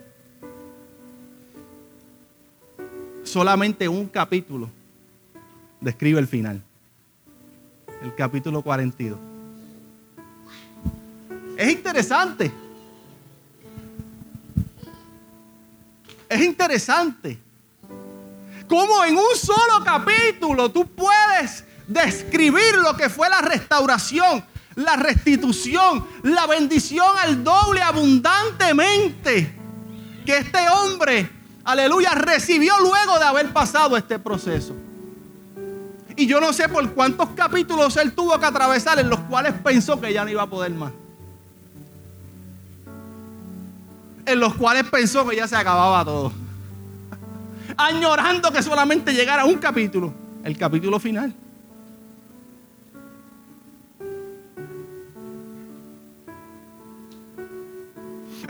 Solamente 3.23 3.87
un 3.87 4.07
capítulo 4.07 4.69
describe 5.81 6.19
el 6.19 6.27
final. 6.27 6.61
El 8.01 8.13
capítulo 8.15 8.61
42. 8.61 9.19
Es 11.57 11.71
interesante. 11.71 12.51
Es 16.29 16.41
interesante. 16.41 17.39
Cómo 18.67 19.03
en 19.05 19.15
un 19.15 19.35
solo 19.35 19.83
capítulo 19.83 20.69
tú 20.69 20.85
puedes 20.87 21.63
describir 21.87 22.75
lo 22.75 22.95
que 22.95 23.09
fue 23.09 23.29
la 23.29 23.41
restauración, 23.41 24.43
la 24.77 24.96
restitución, 24.96 26.05
la 26.24 26.48
bendición 26.48 27.07
al 27.17 27.43
doble 27.43 27.81
abundantemente 27.81 29.53
que 30.25 30.38
este 30.38 30.69
hombre, 30.69 31.29
aleluya, 31.63 32.12
recibió 32.12 32.74
luego 32.79 33.19
de 33.19 33.25
haber 33.25 33.51
pasado 33.51 33.98
este 33.98 34.19
proceso. 34.19 34.74
Y 36.15 36.25
yo 36.25 36.39
no 36.39 36.53
sé 36.53 36.69
por 36.69 36.89
cuántos 36.93 37.29
capítulos 37.29 37.98
él 37.98 38.13
tuvo 38.13 38.39
que 38.39 38.46
atravesar 38.46 39.00
en 39.00 39.10
los 39.10 39.19
cuales 39.22 39.53
pensó 39.63 40.00
que 40.00 40.13
ya 40.13 40.24
no 40.24 40.31
iba 40.31 40.43
a 40.43 40.48
poder 40.48 40.72
más. 40.72 40.91
en 44.27 44.41
los 44.41 44.55
cuales 44.55 44.84
pensó 44.84 45.25
que 45.27 45.38
ya 45.38 45.48
se 45.48 45.55
acababa 45.55 46.03
todo. 46.03 46.34
Añorando 47.77 48.51
que 48.51 48.62
solamente 48.62 49.13
llegara 49.13 49.46
un 49.46 49.55
capítulo, 49.55 50.13
el 50.43 50.57
capítulo 50.57 51.00
final. 51.00 51.34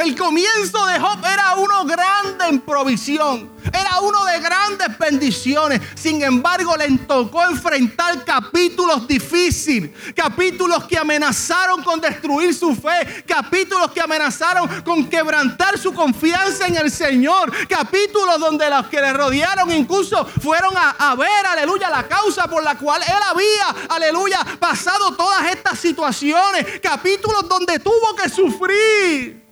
El 0.07 0.15
comienzo 0.15 0.85
de 0.85 0.97
Job 1.01 1.19
era 1.25 1.55
uno 1.55 1.83
grande 1.83 2.45
en 2.47 2.61
provisión, 2.61 3.51
era 3.73 3.99
uno 3.99 4.23
de 4.23 4.39
grandes 4.39 4.97
bendiciones. 4.97 5.81
Sin 5.95 6.23
embargo, 6.23 6.77
le 6.77 6.89
tocó 6.99 7.43
enfrentar 7.43 8.23
capítulos 8.23 9.05
difíciles, 9.05 9.91
capítulos 10.15 10.85
que 10.85 10.97
amenazaron 10.97 11.83
con 11.83 11.99
destruir 11.99 12.53
su 12.53 12.73
fe, 12.73 13.25
capítulos 13.27 13.91
que 13.91 13.99
amenazaron 13.99 14.81
con 14.83 15.09
quebrantar 15.09 15.77
su 15.77 15.93
confianza 15.93 16.67
en 16.67 16.77
el 16.77 16.89
Señor, 16.89 17.51
capítulos 17.67 18.39
donde 18.39 18.69
los 18.69 18.87
que 18.87 19.01
le 19.01 19.11
rodearon 19.11 19.69
incluso 19.73 20.25
fueron 20.41 20.71
a, 20.77 20.91
a 20.91 21.15
ver, 21.15 21.45
aleluya, 21.47 21.89
la 21.89 22.07
causa 22.07 22.47
por 22.47 22.63
la 22.63 22.77
cual 22.77 23.01
él 23.05 23.23
había, 23.29 23.89
aleluya, 23.89 24.39
pasado 24.57 25.17
todas 25.17 25.51
estas 25.51 25.77
situaciones, 25.77 26.79
capítulos 26.81 27.49
donde 27.49 27.77
tuvo 27.79 28.15
que 28.15 28.29
sufrir 28.29 29.46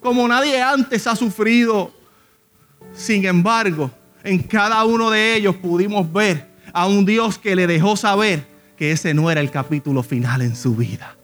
como 0.00 0.26
nadie 0.28 0.60
antes 0.60 1.06
ha 1.06 1.16
sufrido. 1.16 1.92
Sin 2.94 3.24
embargo, 3.24 3.90
en 4.24 4.42
cada 4.42 4.84
uno 4.84 5.10
de 5.10 5.36
ellos 5.36 5.56
pudimos 5.56 6.10
ver 6.12 6.48
a 6.72 6.86
un 6.86 7.04
Dios 7.04 7.38
que 7.38 7.56
le 7.56 7.66
dejó 7.66 7.96
saber 7.96 8.46
que 8.76 8.92
ese 8.92 9.14
no 9.14 9.30
era 9.30 9.40
el 9.40 9.50
capítulo 9.50 10.02
final 10.02 10.42
en 10.42 10.54
su 10.54 10.74
vida. 10.76 11.16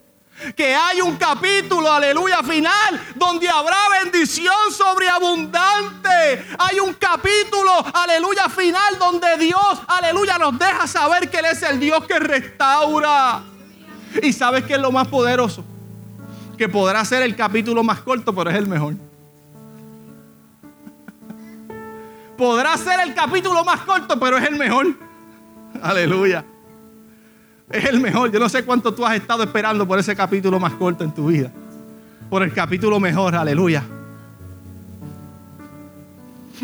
Que 0.57 0.75
hay 0.75 1.01
un 1.01 1.17
capítulo, 1.17 1.91
aleluya, 1.91 2.43
final, 2.43 3.01
donde 3.15 3.49
habrá 3.49 3.79
bendición 4.03 4.55
sobreabundante. 4.77 6.45
Hay 6.59 6.81
un 6.81 6.93
capítulo, 6.95 7.73
aleluya, 7.95 8.49
final, 8.49 8.99
donde 8.99 9.39
Dios, 9.39 9.81
aleluya, 9.87 10.37
nos 10.37 10.59
deja 10.59 10.87
saber 10.87 11.31
que 11.31 11.39
Él 11.39 11.47
es 11.47 11.63
el 11.63 11.81
Dios 11.81 12.05
que 12.05 12.19
restaura. 12.19 13.43
¿Y 14.23 14.33
sabes 14.33 14.65
qué 14.65 14.75
es 14.75 14.81
lo 14.81 14.93
más 14.93 15.09
poderoso? 15.09 15.65
Que 16.57 16.69
podrá 16.69 17.05
ser 17.05 17.23
el 17.23 17.37
capítulo 17.37 17.83
más 17.83 18.01
corto, 18.01 18.35
pero 18.35 18.51
es 18.51 18.57
el 18.57 18.67
mejor. 18.67 18.95
Podrá 22.37 22.77
ser 22.77 23.01
el 23.01 23.15
capítulo 23.15 23.65
más 23.65 23.81
corto, 23.81 24.19
pero 24.19 24.39
es 24.39 24.45
el 24.45 24.57
mejor. 24.57 24.89
Aleluya. 25.83 26.45
Es 27.71 27.85
el 27.85 28.01
mejor. 28.01 28.31
Yo 28.31 28.39
no 28.39 28.49
sé 28.49 28.65
cuánto 28.65 28.93
tú 28.93 29.07
has 29.07 29.15
estado 29.17 29.43
esperando 29.43 29.87
por 29.87 29.99
ese 29.99 30.15
capítulo 30.17 30.59
más 30.59 30.73
corto 30.75 31.05
en 31.05 31.13
tu 31.13 31.29
vida. 31.29 31.51
Por 32.29 32.43
el 32.43 32.53
capítulo 32.53 32.99
mejor. 32.99 33.35
Aleluya. 33.35 33.83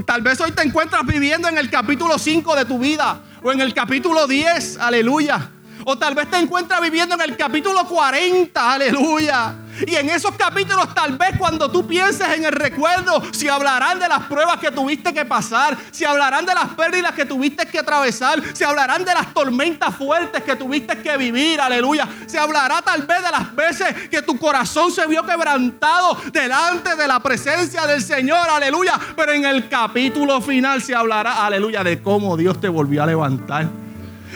Tal 0.05 0.23
vez 0.23 0.41
hoy 0.41 0.53
te 0.53 0.63
encuentras 0.63 1.05
viviendo 1.07 1.49
en 1.49 1.59
el 1.59 1.71
capítulo 1.71 2.19
5 2.19 2.57
de 2.57 2.65
tu 2.65 2.79
vida. 2.79 3.21
O 3.43 3.53
en 3.53 3.61
el 3.61 3.73
capítulo 3.73 4.27
10. 4.27 4.79
Aleluya. 4.79 5.51
O 5.85 5.97
tal 5.97 6.15
vez 6.15 6.31
te 6.31 6.39
encuentras 6.39 6.81
viviendo 6.81 7.15
en 7.15 7.23
el 7.23 7.37
capítulo 7.37 7.87
40, 7.87 8.73
aleluya. 8.73 9.55
Y 9.87 9.95
en 9.95 10.11
esos 10.11 10.33
capítulos 10.33 10.93
tal 10.95 11.17
vez 11.17 11.39
cuando 11.39 11.71
tú 11.71 11.87
pienses 11.87 12.29
en 12.29 12.45
el 12.45 12.53
recuerdo, 12.53 13.23
si 13.33 13.49
hablarán 13.49 13.99
de 13.99 14.09
las 14.09 14.25
pruebas 14.25 14.59
que 14.59 14.71
tuviste 14.71 15.15
que 15.15 15.25
pasar, 15.25 15.77
si 15.91 16.05
hablarán 16.05 16.45
de 16.45 16.55
las 16.55 16.69
pérdidas 16.71 17.13
que 17.13 17.25
tuviste 17.25 17.67
que 17.67 17.79
atravesar, 17.79 18.43
si 18.53 18.65
hablarán 18.65 19.05
de 19.05 19.15
las 19.15 19.33
tormentas 19.33 19.95
fuertes 19.95 20.43
que 20.43 20.57
tuviste 20.57 20.99
que 20.99 21.17
vivir, 21.17 21.61
aleluya. 21.61 22.09
Se 22.27 22.39
hablará 22.39 22.83
tal 22.83 23.03
vez 23.03 23.23
de 23.23 23.31
las 23.31 23.55
veces 23.55 24.09
que 24.11 24.23
tu 24.23 24.39
corazón 24.39 24.91
se 24.93 25.07
vio 25.07 25.25
quebrantado 25.25 26.17
delante 26.33 26.97
de 26.97 27.09
la 27.09 27.21
presencia 27.21 27.87
del 27.87 28.03
Señor, 28.03 28.51
aleluya. 28.51 28.99
Pero 29.17 29.33
en 29.33 29.45
el 29.45 29.69
capítulo 29.69 30.41
final 30.41 30.83
se 30.83 30.95
hablará, 30.95 31.47
aleluya, 31.47 31.83
de 31.83 32.03
cómo 32.03 32.37
Dios 32.37 32.61
te 32.61 32.69
volvió 32.69 33.03
a 33.03 33.07
levantar 33.07 33.90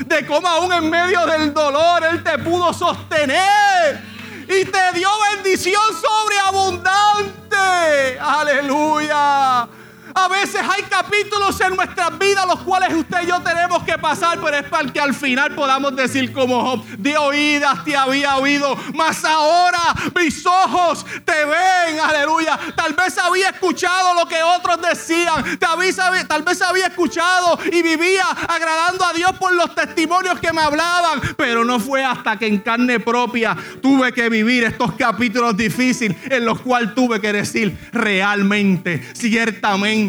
de 0.07 0.27
cómo 0.27 0.49
aún 0.49 0.73
en 0.73 0.91
medio 0.91 1.25
del 1.27 1.55
dolor 1.55 2.05
Él 2.05 2.23
te 2.23 2.39
pudo 2.39 2.73
sostener 2.73 4.01
y 4.49 4.65
te 4.65 4.93
dio 4.95 5.09
bendición 5.33 5.83
sobreabundante. 6.01 8.19
Aleluya. 8.21 9.69
A 10.15 10.29
veces 10.29 10.61
hay 10.63 10.83
capítulos 10.85 11.61
en 11.61 11.75
nuestras 11.75 12.17
vidas 12.19 12.47
los 12.47 12.61
cuales 12.61 12.95
usted 12.95 13.23
y 13.25 13.27
yo 13.27 13.41
tenemos 13.41 13.83
que 13.83 13.99
pasar, 13.99 14.39
pero 14.41 14.57
es 14.57 14.65
para 14.69 14.93
que 14.93 15.01
al 15.01 15.13
final 15.13 15.55
podamos 15.57 15.97
decir 15.97 16.33
como 16.33 16.63
Job, 16.63 16.85
de 16.99 17.17
oídas 17.17 17.85
te 17.85 17.97
había 17.97 18.37
oído, 18.37 18.77
mas 18.95 19.25
ahora 19.25 19.81
mis 20.15 20.47
ojos 20.47 21.05
te 21.25 21.45
ven, 21.45 22.01
aleluya. 22.01 22.59
Tal 22.77 22.93
vez 22.93 23.19
había 23.19 23.49
escuchado 23.49 24.15
lo 24.15 24.29
que 24.29 24.41
otros 24.43 24.81
decían, 24.89 25.59
tal 25.59 25.79
vez, 25.79 25.97
tal 26.29 26.43
vez 26.43 26.63
había 26.63 26.87
escuchado 26.87 27.59
y 27.73 27.83
vivía 27.83 28.25
agradando 28.49 29.05
a 29.05 29.13
Dios 29.13 29.33
por 29.33 29.53
los 29.53 29.75
testimonios 29.75 30.39
que 30.39 30.53
me 30.53 30.63
hablaban, 30.63 31.21
pero 31.37 31.65
no 31.65 31.81
fue 31.81 32.05
hasta 32.05 32.39
que 32.39 32.47
en 32.47 32.59
carne 32.59 33.01
propia 33.01 33.57
tuve 33.83 34.13
que 34.13 34.29
vivir 34.29 34.63
estos 34.63 34.93
capítulos 34.93 35.57
difíciles 35.57 36.17
en 36.31 36.45
los 36.45 36.61
cuales 36.61 36.95
tuve 36.95 37.21
que 37.21 37.33
decir 37.33 37.77
realmente, 37.93 39.11
ciertamente, 39.15 40.04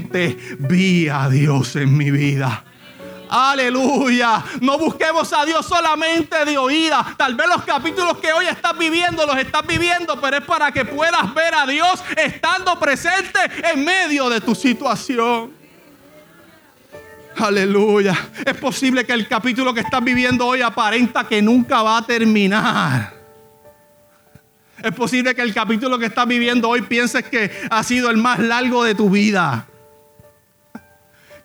vi 0.60 1.10
a 1.10 1.30
Dios 1.30 1.76
en 1.76 1.96
mi 1.96 2.12
vida. 2.12 2.64
Aleluya. 3.30 4.44
No 4.62 4.78
busquemos 4.78 5.32
a 5.34 5.46
Dios 5.46 5.66
solamente 5.66 6.46
de 6.46 6.58
oída. 6.58 7.16
Tal 7.18 7.36
vez 7.36 7.48
los 7.48 7.64
capítulos 7.64 8.18
que 8.18 8.32
hoy 8.32 8.46
estás 8.46 8.78
viviendo 8.78 9.26
los 9.26 9.38
estás 9.38 9.66
viviendo, 9.66 10.20
pero 10.20 10.38
es 10.38 10.44
para 10.44 10.72
que 10.72 10.86
puedas 10.86 11.34
ver 11.34 11.54
a 11.54 11.66
Dios 11.66 12.04
estando 12.16 12.80
presente 12.80 13.40
en 13.74 13.84
medio 13.84 14.30
de 14.30 14.42
tu 14.42 14.56
situación. 14.56 15.52
Aleluya. 17.38 18.18
Es 18.46 18.56
posible 18.56 19.06
que 19.06 19.14
el 19.14 19.28
capítulo 19.28 19.74
que 19.74 19.82
estás 19.82 20.04
viviendo 20.04 20.46
hoy 20.46 20.62
aparenta 20.62 21.28
que 21.28 21.42
nunca 21.42 21.82
va 21.82 21.98
a 21.98 22.06
terminar. 22.06 23.14
Es 24.82 24.94
posible 24.94 25.34
que 25.34 25.42
el 25.42 25.54
capítulo 25.54 25.98
que 25.98 26.06
estás 26.06 26.28
viviendo 26.28 26.70
hoy 26.70 26.84
pienses 26.84 27.26
que 27.26 27.52
ha 27.70 27.84
sido 27.84 28.10
el 28.10 28.18
más 28.18 28.40
largo 28.40 28.84
de 28.84 28.94
tu 28.94 29.10
vida 29.10 29.68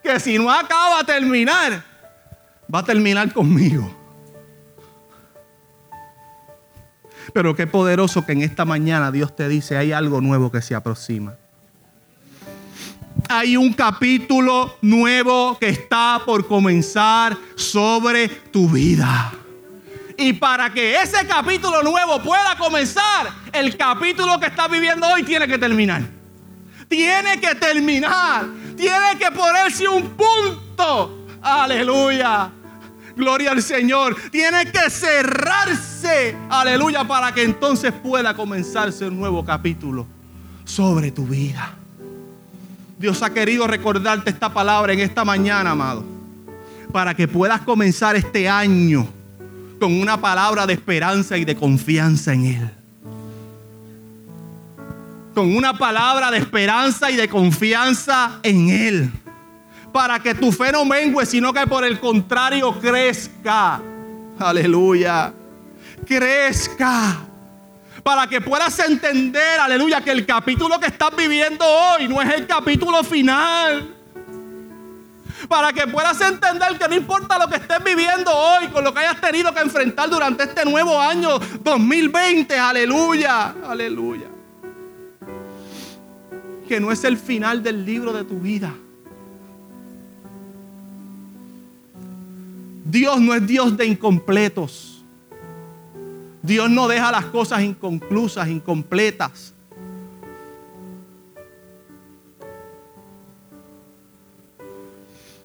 que 0.03 0.19
si 0.19 0.37
no 0.37 0.51
acaba 0.51 0.99
a 0.99 1.03
terminar, 1.03 1.83
va 2.73 2.79
a 2.79 2.85
terminar 2.85 3.31
conmigo. 3.33 4.01
Pero 7.33 7.55
qué 7.55 7.67
poderoso 7.67 8.25
que 8.25 8.33
en 8.33 8.41
esta 8.41 8.65
mañana 8.65 9.11
Dios 9.11 9.35
te 9.35 9.47
dice, 9.47 9.77
hay 9.77 9.91
algo 9.91 10.21
nuevo 10.21 10.51
que 10.51 10.61
se 10.61 10.75
aproxima. 10.75 11.35
Hay 13.29 13.55
un 13.55 13.73
capítulo 13.73 14.77
nuevo 14.81 15.57
que 15.59 15.69
está 15.69 16.21
por 16.25 16.47
comenzar 16.47 17.37
sobre 17.55 18.27
tu 18.27 18.67
vida. 18.69 19.33
Y 20.17 20.33
para 20.33 20.73
que 20.73 20.95
ese 21.01 21.25
capítulo 21.25 21.81
nuevo 21.83 22.21
pueda 22.21 22.57
comenzar, 22.57 23.31
el 23.53 23.77
capítulo 23.77 24.39
que 24.39 24.47
estás 24.47 24.69
viviendo 24.69 25.07
hoy 25.07 25.23
tiene 25.23 25.47
que 25.47 25.57
terminar. 25.57 26.03
Tiene 26.87 27.39
que 27.39 27.55
terminar. 27.55 28.45
Tiene 28.81 29.15
que 29.19 29.29
ponerse 29.29 29.87
un 29.87 30.09
punto. 30.09 31.27
Aleluya. 31.39 32.49
Gloria 33.15 33.51
al 33.51 33.61
Señor. 33.61 34.15
Tiene 34.31 34.71
que 34.71 34.89
cerrarse. 34.89 36.35
Aleluya. 36.49 37.03
Para 37.03 37.31
que 37.31 37.43
entonces 37.43 37.93
pueda 37.93 38.35
comenzarse 38.35 39.05
un 39.05 39.19
nuevo 39.19 39.45
capítulo 39.45 40.07
sobre 40.65 41.11
tu 41.11 41.27
vida. 41.27 41.75
Dios 42.97 43.21
ha 43.21 43.31
querido 43.31 43.67
recordarte 43.67 44.31
esta 44.31 44.51
palabra 44.51 44.93
en 44.93 45.01
esta 45.01 45.23
mañana, 45.23 45.71
amado. 45.71 46.03
Para 46.91 47.13
que 47.13 47.27
puedas 47.27 47.61
comenzar 47.61 48.15
este 48.15 48.49
año 48.49 49.07
con 49.79 49.93
una 49.93 50.19
palabra 50.19 50.65
de 50.65 50.73
esperanza 50.73 51.37
y 51.37 51.45
de 51.45 51.55
confianza 51.55 52.33
en 52.33 52.45
Él. 52.45 52.80
Con 55.33 55.55
una 55.55 55.77
palabra 55.77 56.29
de 56.31 56.37
esperanza 56.37 57.09
y 57.09 57.15
de 57.15 57.29
confianza 57.29 58.39
en 58.43 58.69
Él 58.69 59.11
para 59.91 60.19
que 60.19 60.33
tu 60.35 60.51
fe 60.51 60.71
no 60.71 60.85
mengue, 60.85 61.25
sino 61.25 61.53
que 61.53 61.65
por 61.67 61.83
el 61.83 61.99
contrario 61.99 62.79
crezca. 62.79 63.81
Aleluya. 64.39 65.33
Crezca. 66.05 67.17
Para 68.03 68.25
que 68.27 68.41
puedas 68.41 68.77
entender, 68.79 69.59
aleluya, 69.59 70.01
que 70.01 70.11
el 70.11 70.25
capítulo 70.25 70.79
que 70.79 70.87
estás 70.87 71.15
viviendo 71.15 71.65
hoy 71.65 72.07
no 72.07 72.21
es 72.21 72.33
el 72.33 72.47
capítulo 72.47 73.03
final. 73.03 73.95
Para 75.47 75.73
que 75.73 75.85
puedas 75.87 76.19
entender 76.21 76.77
que 76.77 76.87
no 76.87 76.95
importa 76.95 77.37
lo 77.37 77.47
que 77.47 77.57
estés 77.57 77.83
viviendo 77.83 78.31
hoy, 78.31 78.67
con 78.67 78.83
lo 78.83 78.93
que 78.93 79.01
hayas 79.01 79.19
tenido 79.19 79.53
que 79.53 79.61
enfrentar 79.61 80.09
durante 80.09 80.43
este 80.43 80.65
nuevo 80.65 80.99
año 80.99 81.37
2020, 81.63 82.57
aleluya, 82.57 83.55
aleluya. 83.67 84.30
Que 86.71 86.79
no 86.79 86.89
es 86.89 87.03
el 87.03 87.17
final 87.17 87.61
del 87.63 87.85
libro 87.85 88.13
de 88.13 88.23
tu 88.23 88.39
vida. 88.39 88.73
Dios 92.85 93.19
no 93.19 93.33
es 93.33 93.45
Dios 93.45 93.75
de 93.75 93.87
incompletos. 93.87 95.03
Dios 96.41 96.69
no 96.69 96.87
deja 96.87 97.11
las 97.11 97.25
cosas 97.25 97.61
inconclusas, 97.63 98.47
incompletas. 98.47 99.53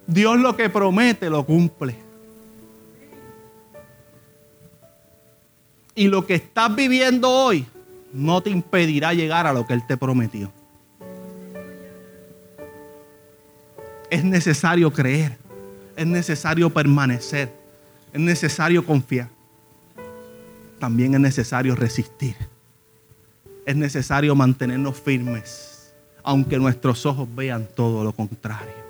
Dios 0.06 0.38
lo 0.38 0.54
que 0.54 0.70
promete 0.70 1.28
lo 1.28 1.44
cumple. 1.44 1.96
Y 5.96 6.06
lo 6.06 6.24
que 6.24 6.36
estás 6.36 6.72
viviendo 6.72 7.28
hoy 7.28 7.66
no 8.12 8.40
te 8.42 8.50
impedirá 8.50 9.12
llegar 9.12 9.48
a 9.48 9.52
lo 9.52 9.66
que 9.66 9.72
Él 9.72 9.84
te 9.88 9.96
prometió. 9.96 10.52
Es 14.10 14.24
necesario 14.24 14.92
creer 14.92 15.46
es 15.96 16.06
necesario 16.06 16.70
permanecer, 16.70 17.50
es 18.12 18.20
necesario 18.20 18.84
confiar. 18.84 19.28
También 20.78 21.14
es 21.14 21.20
necesario 21.20 21.74
resistir. 21.74 22.36
Es 23.64 23.74
necesario 23.74 24.34
mantenernos 24.34 25.00
firmes, 25.00 25.94
aunque 26.22 26.58
nuestros 26.58 27.06
ojos 27.06 27.26
vean 27.34 27.66
todo 27.74 28.04
lo 28.04 28.12
contrario. 28.12 28.86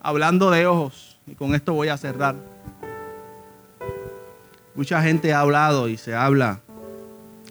Hablando 0.00 0.50
de 0.50 0.66
ojos, 0.66 1.18
y 1.26 1.34
con 1.34 1.54
esto 1.54 1.74
voy 1.74 1.88
a 1.88 1.98
cerrar. 1.98 2.36
Mucha 4.74 5.02
gente 5.02 5.34
ha 5.34 5.40
hablado 5.40 5.88
y 5.88 5.98
se 5.98 6.14
habla 6.14 6.60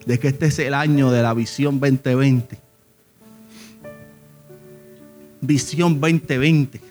de 0.06 0.18
que 0.18 0.30
este 0.30 0.48
es 0.48 0.58
el 0.60 0.74
año 0.74 1.12
de 1.12 1.22
la 1.22 1.34
visión 1.34 1.80
2020 1.80 2.69
Visión 5.41 5.99
2020. 5.99 6.82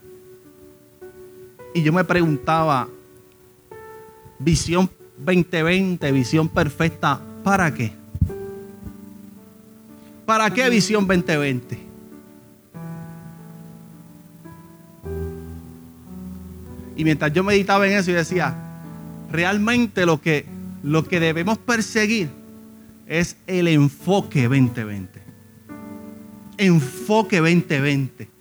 Y 1.75 1.83
yo 1.83 1.93
me 1.93 2.05
preguntaba, 2.05 2.89
visión 4.39 4.91
2020, 5.19 6.13
visión 6.13 6.49
perfecta, 6.49 7.21
¿para 7.45 7.73
qué? 7.73 7.93
¿Para 10.25 10.53
qué 10.53 10.69
visión 10.69 11.07
2020? 11.07 11.79
Y 16.97 17.05
mientras 17.05 17.33
yo 17.33 17.45
meditaba 17.45 17.87
en 17.87 17.97
eso, 17.97 18.11
yo 18.11 18.17
decía, 18.17 18.55
realmente 19.31 20.05
lo 20.05 20.21
que, 20.21 20.45
lo 20.83 21.05
que 21.05 21.21
debemos 21.21 21.57
perseguir 21.59 22.29
es 23.07 23.37
el 23.47 23.69
enfoque 23.69 24.43
2020. 24.49 25.23
Enfoque 26.59 27.39
2020. 27.39 28.38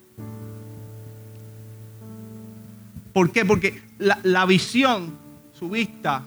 ¿Por 3.17 3.31
qué? 3.31 3.43
Porque 3.45 3.81
la, 3.97 4.45
visión, 4.45 5.17
su 5.51 5.71
vista, 5.71 6.21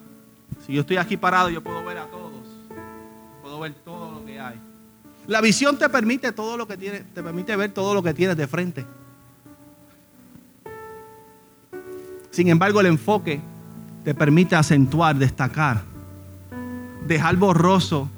si 0.67 0.73
yo 0.73 0.81
estoy 0.81 0.97
aquí 0.97 1.17
parado, 1.17 1.49
yo 1.49 1.63
puedo 1.63 1.85
ver 1.85 1.99
a 1.99 2.07
todos. 2.07 2.43
Puedo 3.43 3.61
ver 3.61 3.75
todo 3.85 4.11
lo 4.11 4.25
que 4.25 4.41
hay. 4.41 4.59
La 5.29 5.41
visión 5.41 5.79
te 5.79 5.89
permite 5.89 6.33
todo 6.33 6.57
lo 6.57 6.67
que 6.67 6.77
te 6.77 7.23
permite 7.23 7.55
ver 7.55 7.71
todo 7.71 7.95
lo 7.95 8.03
que 8.03 8.13
tienes 8.13 8.37
de 8.37 8.49
frente. 8.49 8.85
Sin 12.33 12.49
embargo, 12.49 12.81
el 12.81 12.87
enfoque 12.87 13.41
te 14.03 14.13
permite 14.13 14.57
acentuar, 14.57 15.15
destacar, 15.15 15.83
dejar 17.07 17.37
borroso 17.37 18.11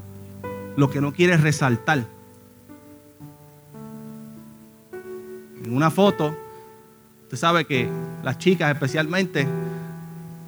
lo 0.76 0.88
que 0.88 1.02
no 1.02 1.12
quieres 1.12 1.42
resaltar. 1.42 2.06
En 5.62 5.76
una 5.76 5.90
foto 5.90 6.34
Usted 7.32 7.40
sabe 7.40 7.64
que 7.64 7.88
las 8.22 8.38
chicas 8.38 8.72
especialmente 8.72 9.46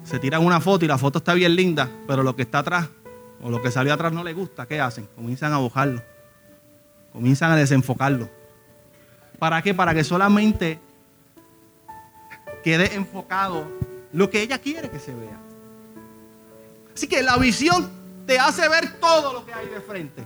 se 0.03 0.19
tiran 0.19 0.45
una 0.45 0.61
foto 0.61 0.85
y 0.85 0.87
la 0.87 0.97
foto 0.97 1.17
está 1.19 1.33
bien 1.33 1.55
linda, 1.55 1.89
pero 2.07 2.23
lo 2.23 2.35
que 2.35 2.43
está 2.43 2.59
atrás 2.59 2.89
o 3.41 3.49
lo 3.49 3.61
que 3.61 3.71
salió 3.71 3.93
atrás 3.93 4.13
no 4.13 4.23
le 4.23 4.33
gusta. 4.33 4.65
¿Qué 4.65 4.79
hacen? 4.79 5.07
Comienzan 5.15 5.51
a 5.51 5.57
bojarlo. 5.57 6.01
Comienzan 7.11 7.51
a 7.51 7.55
desenfocarlo. 7.55 8.29
¿Para 9.39 9.61
qué? 9.61 9.73
Para 9.73 9.93
que 9.93 10.03
solamente 10.03 10.79
quede 12.63 12.95
enfocado 12.95 13.67
lo 14.13 14.29
que 14.29 14.41
ella 14.41 14.59
quiere 14.59 14.89
que 14.89 14.99
se 14.99 15.13
vea. 15.13 15.39
Así 16.93 17.07
que 17.07 17.21
la 17.23 17.37
visión 17.37 17.89
te 18.25 18.39
hace 18.39 18.69
ver 18.69 18.99
todo 18.99 19.33
lo 19.33 19.45
que 19.45 19.53
hay 19.53 19.67
de 19.67 19.81
frente. 19.81 20.23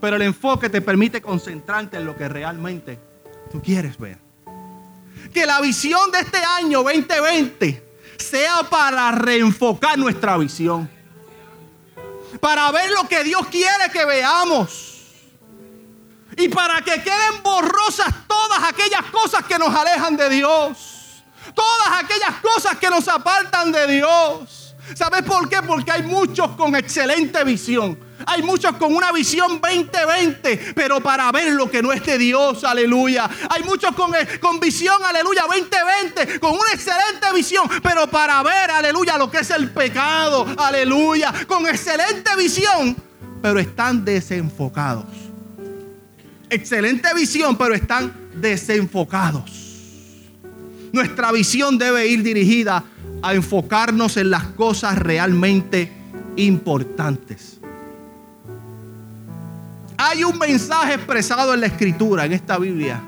Pero 0.00 0.16
el 0.16 0.22
enfoque 0.22 0.68
te 0.68 0.82
permite 0.82 1.22
concentrarte 1.22 1.96
en 1.96 2.04
lo 2.04 2.16
que 2.16 2.28
realmente 2.28 2.98
tú 3.50 3.62
quieres 3.62 3.96
ver 3.96 4.23
que 5.34 5.44
la 5.44 5.60
visión 5.60 6.10
de 6.12 6.20
este 6.20 6.38
año 6.38 6.82
2020 6.82 7.82
sea 8.16 8.62
para 8.70 9.10
reenfocar 9.10 9.98
nuestra 9.98 10.38
visión. 10.38 10.88
Para 12.40 12.70
ver 12.70 12.90
lo 12.92 13.06
que 13.08 13.24
Dios 13.24 13.46
quiere 13.48 13.90
que 13.92 14.04
veamos. 14.06 14.92
Y 16.36 16.48
para 16.48 16.80
que 16.82 17.02
queden 17.02 17.42
borrosas 17.42 18.12
todas 18.26 18.62
aquellas 18.62 19.04
cosas 19.10 19.44
que 19.44 19.58
nos 19.58 19.74
alejan 19.74 20.16
de 20.16 20.30
Dios. 20.30 21.22
Todas 21.54 22.02
aquellas 22.02 22.40
cosas 22.40 22.78
que 22.78 22.88
nos 22.88 23.06
apartan 23.08 23.72
de 23.72 23.86
Dios. 23.88 24.63
¿Sabes 24.94 25.22
por 25.22 25.48
qué? 25.48 25.62
Porque 25.62 25.90
hay 25.90 26.02
muchos 26.02 26.50
con 26.56 26.76
excelente 26.76 27.42
visión 27.44 27.98
hay 28.26 28.42
muchos 28.42 28.76
con 28.76 28.94
una 28.94 29.12
visión 29.12 29.60
2020, 29.60 30.72
pero 30.74 31.00
para 31.00 31.30
ver 31.32 31.52
lo 31.52 31.70
que 31.70 31.82
no 31.82 31.92
es 31.92 32.04
de 32.04 32.18
Dios, 32.18 32.64
aleluya. 32.64 33.28
Hay 33.50 33.62
muchos 33.64 33.94
con, 33.94 34.14
eh, 34.14 34.38
con 34.40 34.60
visión, 34.60 34.96
aleluya, 35.04 35.42
2020, 35.42 36.40
con 36.40 36.52
una 36.52 36.72
excelente 36.72 37.32
visión, 37.34 37.68
pero 37.82 38.06
para 38.06 38.42
ver, 38.42 38.70
aleluya, 38.70 39.18
lo 39.18 39.30
que 39.30 39.38
es 39.38 39.50
el 39.50 39.70
pecado, 39.70 40.46
aleluya, 40.56 41.32
con 41.46 41.66
excelente 41.66 42.30
visión, 42.36 42.96
pero 43.42 43.58
están 43.58 44.04
desenfocados. 44.04 45.06
Excelente 46.48 47.12
visión, 47.14 47.56
pero 47.56 47.74
están 47.74 48.30
desenfocados. 48.34 49.50
Nuestra 50.92 51.32
visión 51.32 51.76
debe 51.76 52.06
ir 52.06 52.22
dirigida 52.22 52.84
a 53.24 53.32
enfocarnos 53.32 54.18
en 54.18 54.28
las 54.28 54.44
cosas 54.48 54.98
realmente 54.98 55.90
importantes. 56.36 57.58
Hay 59.96 60.24
un 60.24 60.38
mensaje 60.38 60.92
expresado 60.92 61.54
en 61.54 61.60
la 61.60 61.66
escritura, 61.66 62.26
en 62.26 62.32
esta 62.32 62.58
Biblia, 62.58 63.00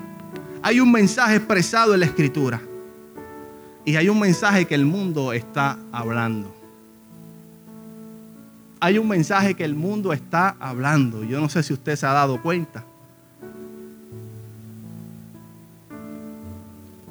Hay 0.63 0.79
un 0.79 0.91
mensaje 0.91 1.35
expresado 1.35 1.93
en 1.93 1.99
la 1.99 2.07
escritura. 2.07 2.59
Y 3.85 3.95
hay 3.95 4.09
un 4.09 4.19
mensaje 4.19 4.65
que 4.65 4.73
el 4.73 4.85
mundo 4.85 5.31
está 5.31 5.77
hablando. 5.91 6.53
Hay 8.79 8.97
un 8.97 9.07
mensaje 9.07 9.53
que 9.53 9.63
el 9.63 9.75
mundo 9.75 10.11
está 10.11 10.57
hablando. 10.59 11.23
Yo 11.23 11.39
no 11.39 11.47
sé 11.47 11.61
si 11.61 11.73
usted 11.73 11.95
se 11.95 12.07
ha 12.07 12.11
dado 12.11 12.41
cuenta. 12.41 12.83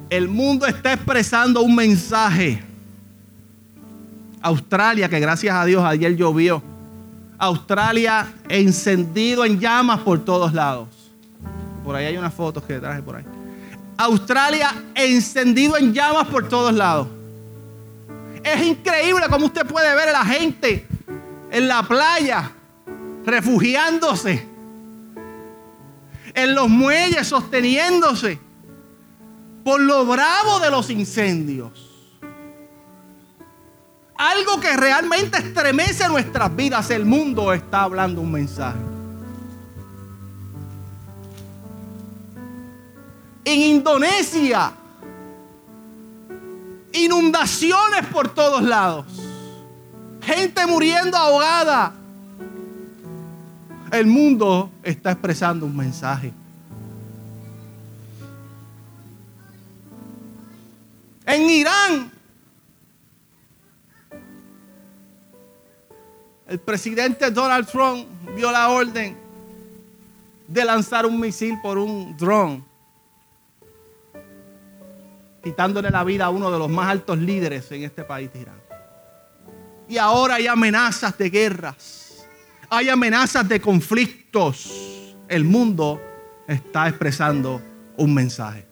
El 0.09 0.27
mundo 0.27 0.65
está 0.65 0.93
expresando 0.93 1.61
un 1.61 1.73
mensaje. 1.73 2.61
Australia, 4.47 5.09
que 5.09 5.19
gracias 5.19 5.53
a 5.53 5.65
Dios 5.65 5.83
ayer 5.83 6.15
llovió. 6.15 6.63
Australia 7.37 8.33
encendido 8.47 9.43
en 9.43 9.59
llamas 9.59 9.99
por 9.99 10.23
todos 10.23 10.53
lados. 10.53 10.87
Por 11.83 11.95
ahí 11.95 12.05
hay 12.05 12.17
unas 12.17 12.33
fotos 12.33 12.63
que 12.63 12.79
traje 12.79 13.01
por 13.01 13.17
ahí. 13.17 13.25
Australia 13.97 14.73
encendido 14.95 15.77
en 15.77 15.93
llamas 15.93 16.27
por 16.27 16.47
todos 16.47 16.73
lados. 16.73 17.07
Es 18.43 18.65
increíble 18.65 19.25
como 19.29 19.47
usted 19.47 19.65
puede 19.65 19.93
ver 19.95 20.09
a 20.09 20.11
la 20.13 20.25
gente 20.25 20.87
en 21.51 21.67
la 21.67 21.83
playa 21.83 22.51
refugiándose, 23.25 24.47
en 26.33 26.55
los 26.55 26.69
muelles 26.69 27.27
sosteniéndose 27.27 28.39
por 29.65 29.81
lo 29.81 30.05
bravo 30.05 30.61
de 30.61 30.71
los 30.71 30.89
incendios. 30.89 31.86
Algo 34.17 34.59
que 34.59 34.75
realmente 34.75 35.37
estremece 35.37 36.07
nuestras 36.09 36.55
vidas. 36.55 36.89
El 36.89 37.05
mundo 37.05 37.53
está 37.53 37.83
hablando 37.83 38.21
un 38.21 38.31
mensaje. 38.31 38.79
En 43.45 43.61
Indonesia, 43.61 44.73
inundaciones 46.93 48.05
por 48.11 48.27
todos 48.29 48.61
lados. 48.63 49.05
Gente 50.21 50.65
muriendo 50.65 51.15
ahogada. 51.15 51.93
El 53.91 54.07
mundo 54.07 54.69
está 54.83 55.11
expresando 55.11 55.65
un 55.65 55.77
mensaje. 55.77 56.33
En 61.25 61.49
Irán, 61.49 62.11
el 66.47 66.59
presidente 66.59 67.29
Donald 67.29 67.67
Trump 67.67 68.07
dio 68.35 68.51
la 68.51 68.69
orden 68.69 69.17
de 70.47 70.63
lanzar 70.63 71.05
un 71.05 71.19
misil 71.19 71.59
por 71.61 71.77
un 71.77 72.15
dron, 72.15 72.63
quitándole 75.43 75.89
la 75.89 76.03
vida 76.05 76.25
a 76.25 76.29
uno 76.29 76.49
de 76.49 76.57
los 76.57 76.69
más 76.69 76.87
altos 76.87 77.17
líderes 77.17 77.69
en 77.71 77.83
este 77.83 78.03
país 78.03 78.29
Irán. 78.33 78.61
Y 79.89 79.97
ahora 79.97 80.35
hay 80.35 80.47
amenazas 80.47 81.17
de 81.17 81.29
guerras, 81.29 82.25
hay 82.69 82.89
amenazas 82.89 83.47
de 83.47 83.59
conflictos. 83.59 85.15
El 85.27 85.43
mundo 85.43 86.01
está 86.47 86.87
expresando 86.87 87.61
un 87.97 88.13
mensaje. 88.13 88.65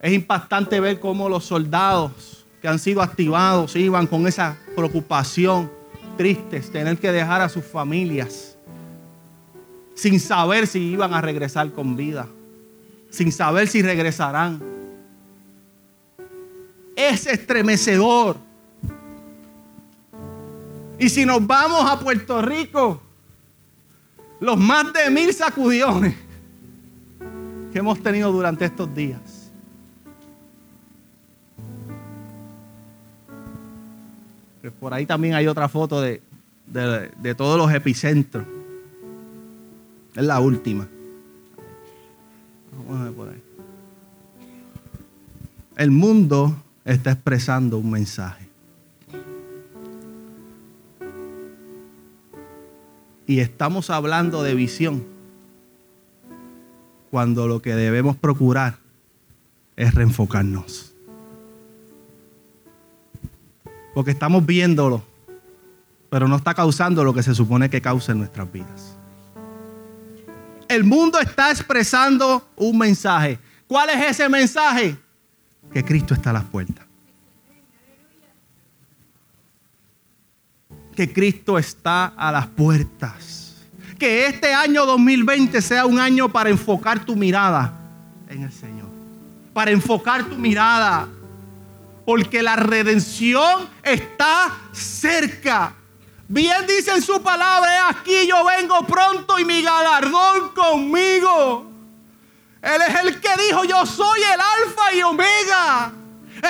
Es 0.00 0.12
impactante 0.12 0.78
ver 0.78 1.00
cómo 1.00 1.28
los 1.28 1.44
soldados 1.44 2.41
que 2.62 2.68
han 2.68 2.78
sido 2.78 3.02
activados 3.02 3.74
iban 3.74 4.06
con 4.06 4.24
esa 4.28 4.56
preocupación, 4.76 5.68
tristes, 6.16 6.70
tener 6.70 6.96
que 6.96 7.10
dejar 7.10 7.40
a 7.40 7.48
sus 7.48 7.64
familias 7.64 8.56
sin 9.94 10.20
saber 10.20 10.68
si 10.68 10.78
iban 10.78 11.12
a 11.12 11.20
regresar 11.20 11.72
con 11.72 11.96
vida, 11.96 12.28
sin 13.10 13.32
saber 13.32 13.66
si 13.66 13.82
regresarán. 13.82 14.62
Es 16.94 17.26
estremecedor. 17.26 18.36
Y 20.98 21.08
si 21.08 21.26
nos 21.26 21.44
vamos 21.44 21.90
a 21.90 21.98
Puerto 21.98 22.40
Rico, 22.42 23.02
los 24.38 24.56
más 24.56 24.92
de 24.92 25.10
mil 25.10 25.34
sacudiones 25.34 26.14
que 27.72 27.78
hemos 27.80 28.00
tenido 28.00 28.30
durante 28.30 28.64
estos 28.64 28.94
días. 28.94 29.31
Por 34.70 34.94
ahí 34.94 35.06
también 35.06 35.34
hay 35.34 35.48
otra 35.48 35.68
foto 35.68 36.00
de, 36.00 36.22
de, 36.66 37.34
todos 37.34 37.58
los 37.58 37.72
epicentros. 37.72 38.46
Es 40.14 40.24
la 40.24 40.40
última. 40.40 40.88
El 45.76 45.90
mundo 45.90 46.54
está 46.84 47.12
expresando 47.12 47.78
un 47.78 47.90
mensaje. 47.90 48.48
Y 53.26 53.40
estamos 53.40 53.88
hablando 53.90 54.42
de 54.42 54.54
visión 54.54 55.04
cuando 57.10 57.46
lo 57.46 57.62
que 57.62 57.74
debemos 57.74 58.16
procurar 58.16 58.78
es 59.76 59.94
reenfocarnos. 59.94 60.91
Porque 63.94 64.10
estamos 64.12 64.44
viéndolo, 64.44 65.04
pero 66.10 66.28
no 66.28 66.36
está 66.36 66.54
causando 66.54 67.04
lo 67.04 67.14
que 67.14 67.22
se 67.22 67.34
supone 67.34 67.70
que 67.70 67.80
causa 67.80 68.12
en 68.12 68.18
nuestras 68.18 68.50
vidas. 68.50 68.96
El 70.68 70.84
mundo 70.84 71.20
está 71.20 71.50
expresando 71.50 72.48
un 72.56 72.78
mensaje. 72.78 73.38
¿Cuál 73.66 73.90
es 73.90 74.10
ese 74.10 74.28
mensaje? 74.28 74.96
Que 75.72 75.84
Cristo 75.84 76.14
está 76.14 76.30
a 76.30 76.34
las 76.34 76.44
puertas. 76.44 76.86
Que 80.94 81.12
Cristo 81.12 81.58
está 81.58 82.06
a 82.06 82.32
las 82.32 82.46
puertas. 82.46 83.56
Que 83.98 84.26
este 84.26 84.52
año 84.52 84.84
2020 84.84 85.62
sea 85.62 85.86
un 85.86 85.98
año 85.98 86.30
para 86.30 86.50
enfocar 86.50 87.04
tu 87.04 87.16
mirada 87.16 87.78
en 88.28 88.42
el 88.42 88.52
Señor. 88.52 88.88
Para 89.52 89.70
enfocar 89.70 90.24
tu 90.24 90.36
mirada 90.36 91.08
porque 92.04 92.42
la 92.42 92.56
redención 92.56 93.68
está 93.82 94.56
cerca. 94.72 95.74
Bien 96.28 96.66
dice 96.66 96.92
en 96.92 97.02
su 97.02 97.22
palabra, 97.22 97.88
aquí 97.88 98.26
yo 98.26 98.44
vengo 98.44 98.86
pronto 98.86 99.38
y 99.38 99.44
mi 99.44 99.62
galardón 99.62 100.50
conmigo. 100.50 101.70
Él 102.62 102.82
es 102.88 102.94
el 103.02 103.20
que 103.20 103.30
dijo, 103.46 103.64
yo 103.64 103.84
soy 103.84 104.20
el 104.20 104.40
alfa 104.40 104.94
y 104.94 105.02
omega, 105.02 105.92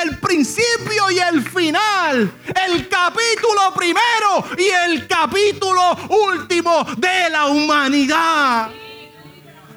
el 0.02 0.18
principio 0.18 1.10
y 1.10 1.18
el 1.18 1.42
final, 1.42 2.32
el 2.66 2.88
capítulo 2.88 3.72
primero 3.74 4.44
y 4.58 4.68
el 4.68 5.08
capítulo 5.08 5.96
último 6.08 6.84
de 6.98 7.30
la 7.30 7.46
humanidad 7.46 8.70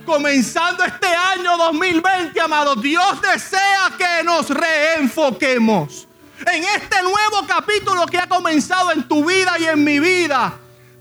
comenzando 0.06 0.84
este 0.84 1.08
año 1.08 1.58
2020, 1.58 2.39
amados, 2.39 2.82
Dios 2.82 3.22
desea 3.22 3.91
que 3.98 4.24
nos 4.24 4.50
reenfoquemos. 4.50 6.08
En 6.54 6.63
este 6.63 7.02
nuevo 7.02 7.48
capítulo 7.48 8.06
que 8.06 8.18
ha 8.18 8.28
comenzado 8.28 8.91
en 8.91 9.04
tu 9.08 9.26
vida 9.26 9.58
y 9.60 9.65
en 9.65 9.84
mi 9.84 10.00
vida, 10.00 10.54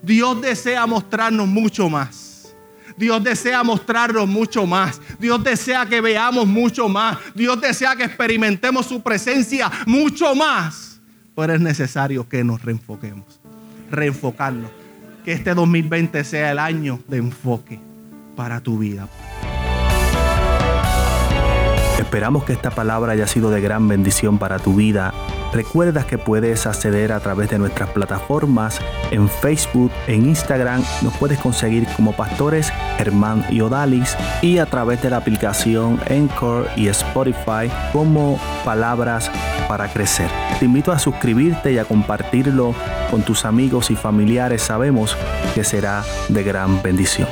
Dios 0.03 0.41
desea 0.41 0.87
mostrarnos 0.87 1.47
mucho 1.47 1.89
más. 1.89 2.55
Dios 2.97 3.23
desea 3.23 3.63
mostrarnos 3.63 4.29
mucho 4.29 4.67
más. 4.67 5.01
Dios 5.19 5.43
desea 5.43 5.87
que 5.87 6.01
veamos 6.01 6.47
mucho 6.47 6.89
más. 6.89 7.19
Dios 7.35 7.61
desea 7.61 7.97
que 7.97 8.05
experimentemos 8.05 8.87
su 8.87 9.03
presencia 9.03 9.71
mucho 9.87 10.35
más. 10.35 11.01
Pero 11.35 11.55
es 11.55 11.61
necesario 11.61 12.29
que 12.29 12.45
nos 12.45 12.63
reenfoquemos. 12.63 13.41
Reenfocarnos. 13.91 14.71
Que 15.25 15.33
este 15.33 15.55
2020 15.55 16.23
sea 16.23 16.53
el 16.53 16.59
año 16.61 17.01
de 17.09 17.17
enfoque 17.17 17.94
para 18.35 18.61
tu 18.61 18.79
vida. 18.79 19.09
Esperamos 21.99 22.45
que 22.45 22.53
esta 22.53 22.71
palabra 22.71 23.13
haya 23.13 23.27
sido 23.27 23.51
de 23.51 23.61
gran 23.61 23.89
bendición 23.89 24.39
para 24.39 24.59
tu 24.59 24.75
vida. 24.75 25.13
Recuerda 25.53 26.05
que 26.05 26.19
puedes 26.19 26.67
acceder 26.67 27.13
a 27.13 27.21
través 27.21 27.49
de 27.51 27.59
nuestras 27.59 27.91
plataformas 27.91 28.81
en 29.13 29.29
Facebook, 29.29 29.93
en 30.09 30.27
Instagram, 30.27 30.83
nos 31.03 31.17
puedes 31.17 31.39
conseguir 31.39 31.87
como 31.97 32.13
pastores 32.13 32.73
Germán 32.99 33.47
y 33.51 33.61
Odalis 33.61 34.17
y 34.43 34.59
a 34.59 34.67
través 34.67 35.01
de 35.03 35.11
la 35.11 35.19
aplicación 35.19 36.01
Encore 36.07 36.69
y 36.77 36.89
Spotify 36.89 37.71
como 37.93 38.41
Palabras 38.65 39.31
para 39.69 39.93
Crecer. 39.93 40.29
Te 40.59 40.65
invito 40.65 40.91
a 40.91 40.99
suscribirte 40.99 41.73
y 41.73 41.79
a 41.79 41.85
compartirlo 41.85 42.75
con 43.11 43.23
tus 43.23 43.45
amigos 43.45 43.93
y 43.93 43.97
familiares. 43.97 44.63
Sabemos 44.63 45.17
que 45.55 45.63
será 45.63 46.05
de 46.29 46.43
gran 46.43 46.83
bendición. 46.83 47.29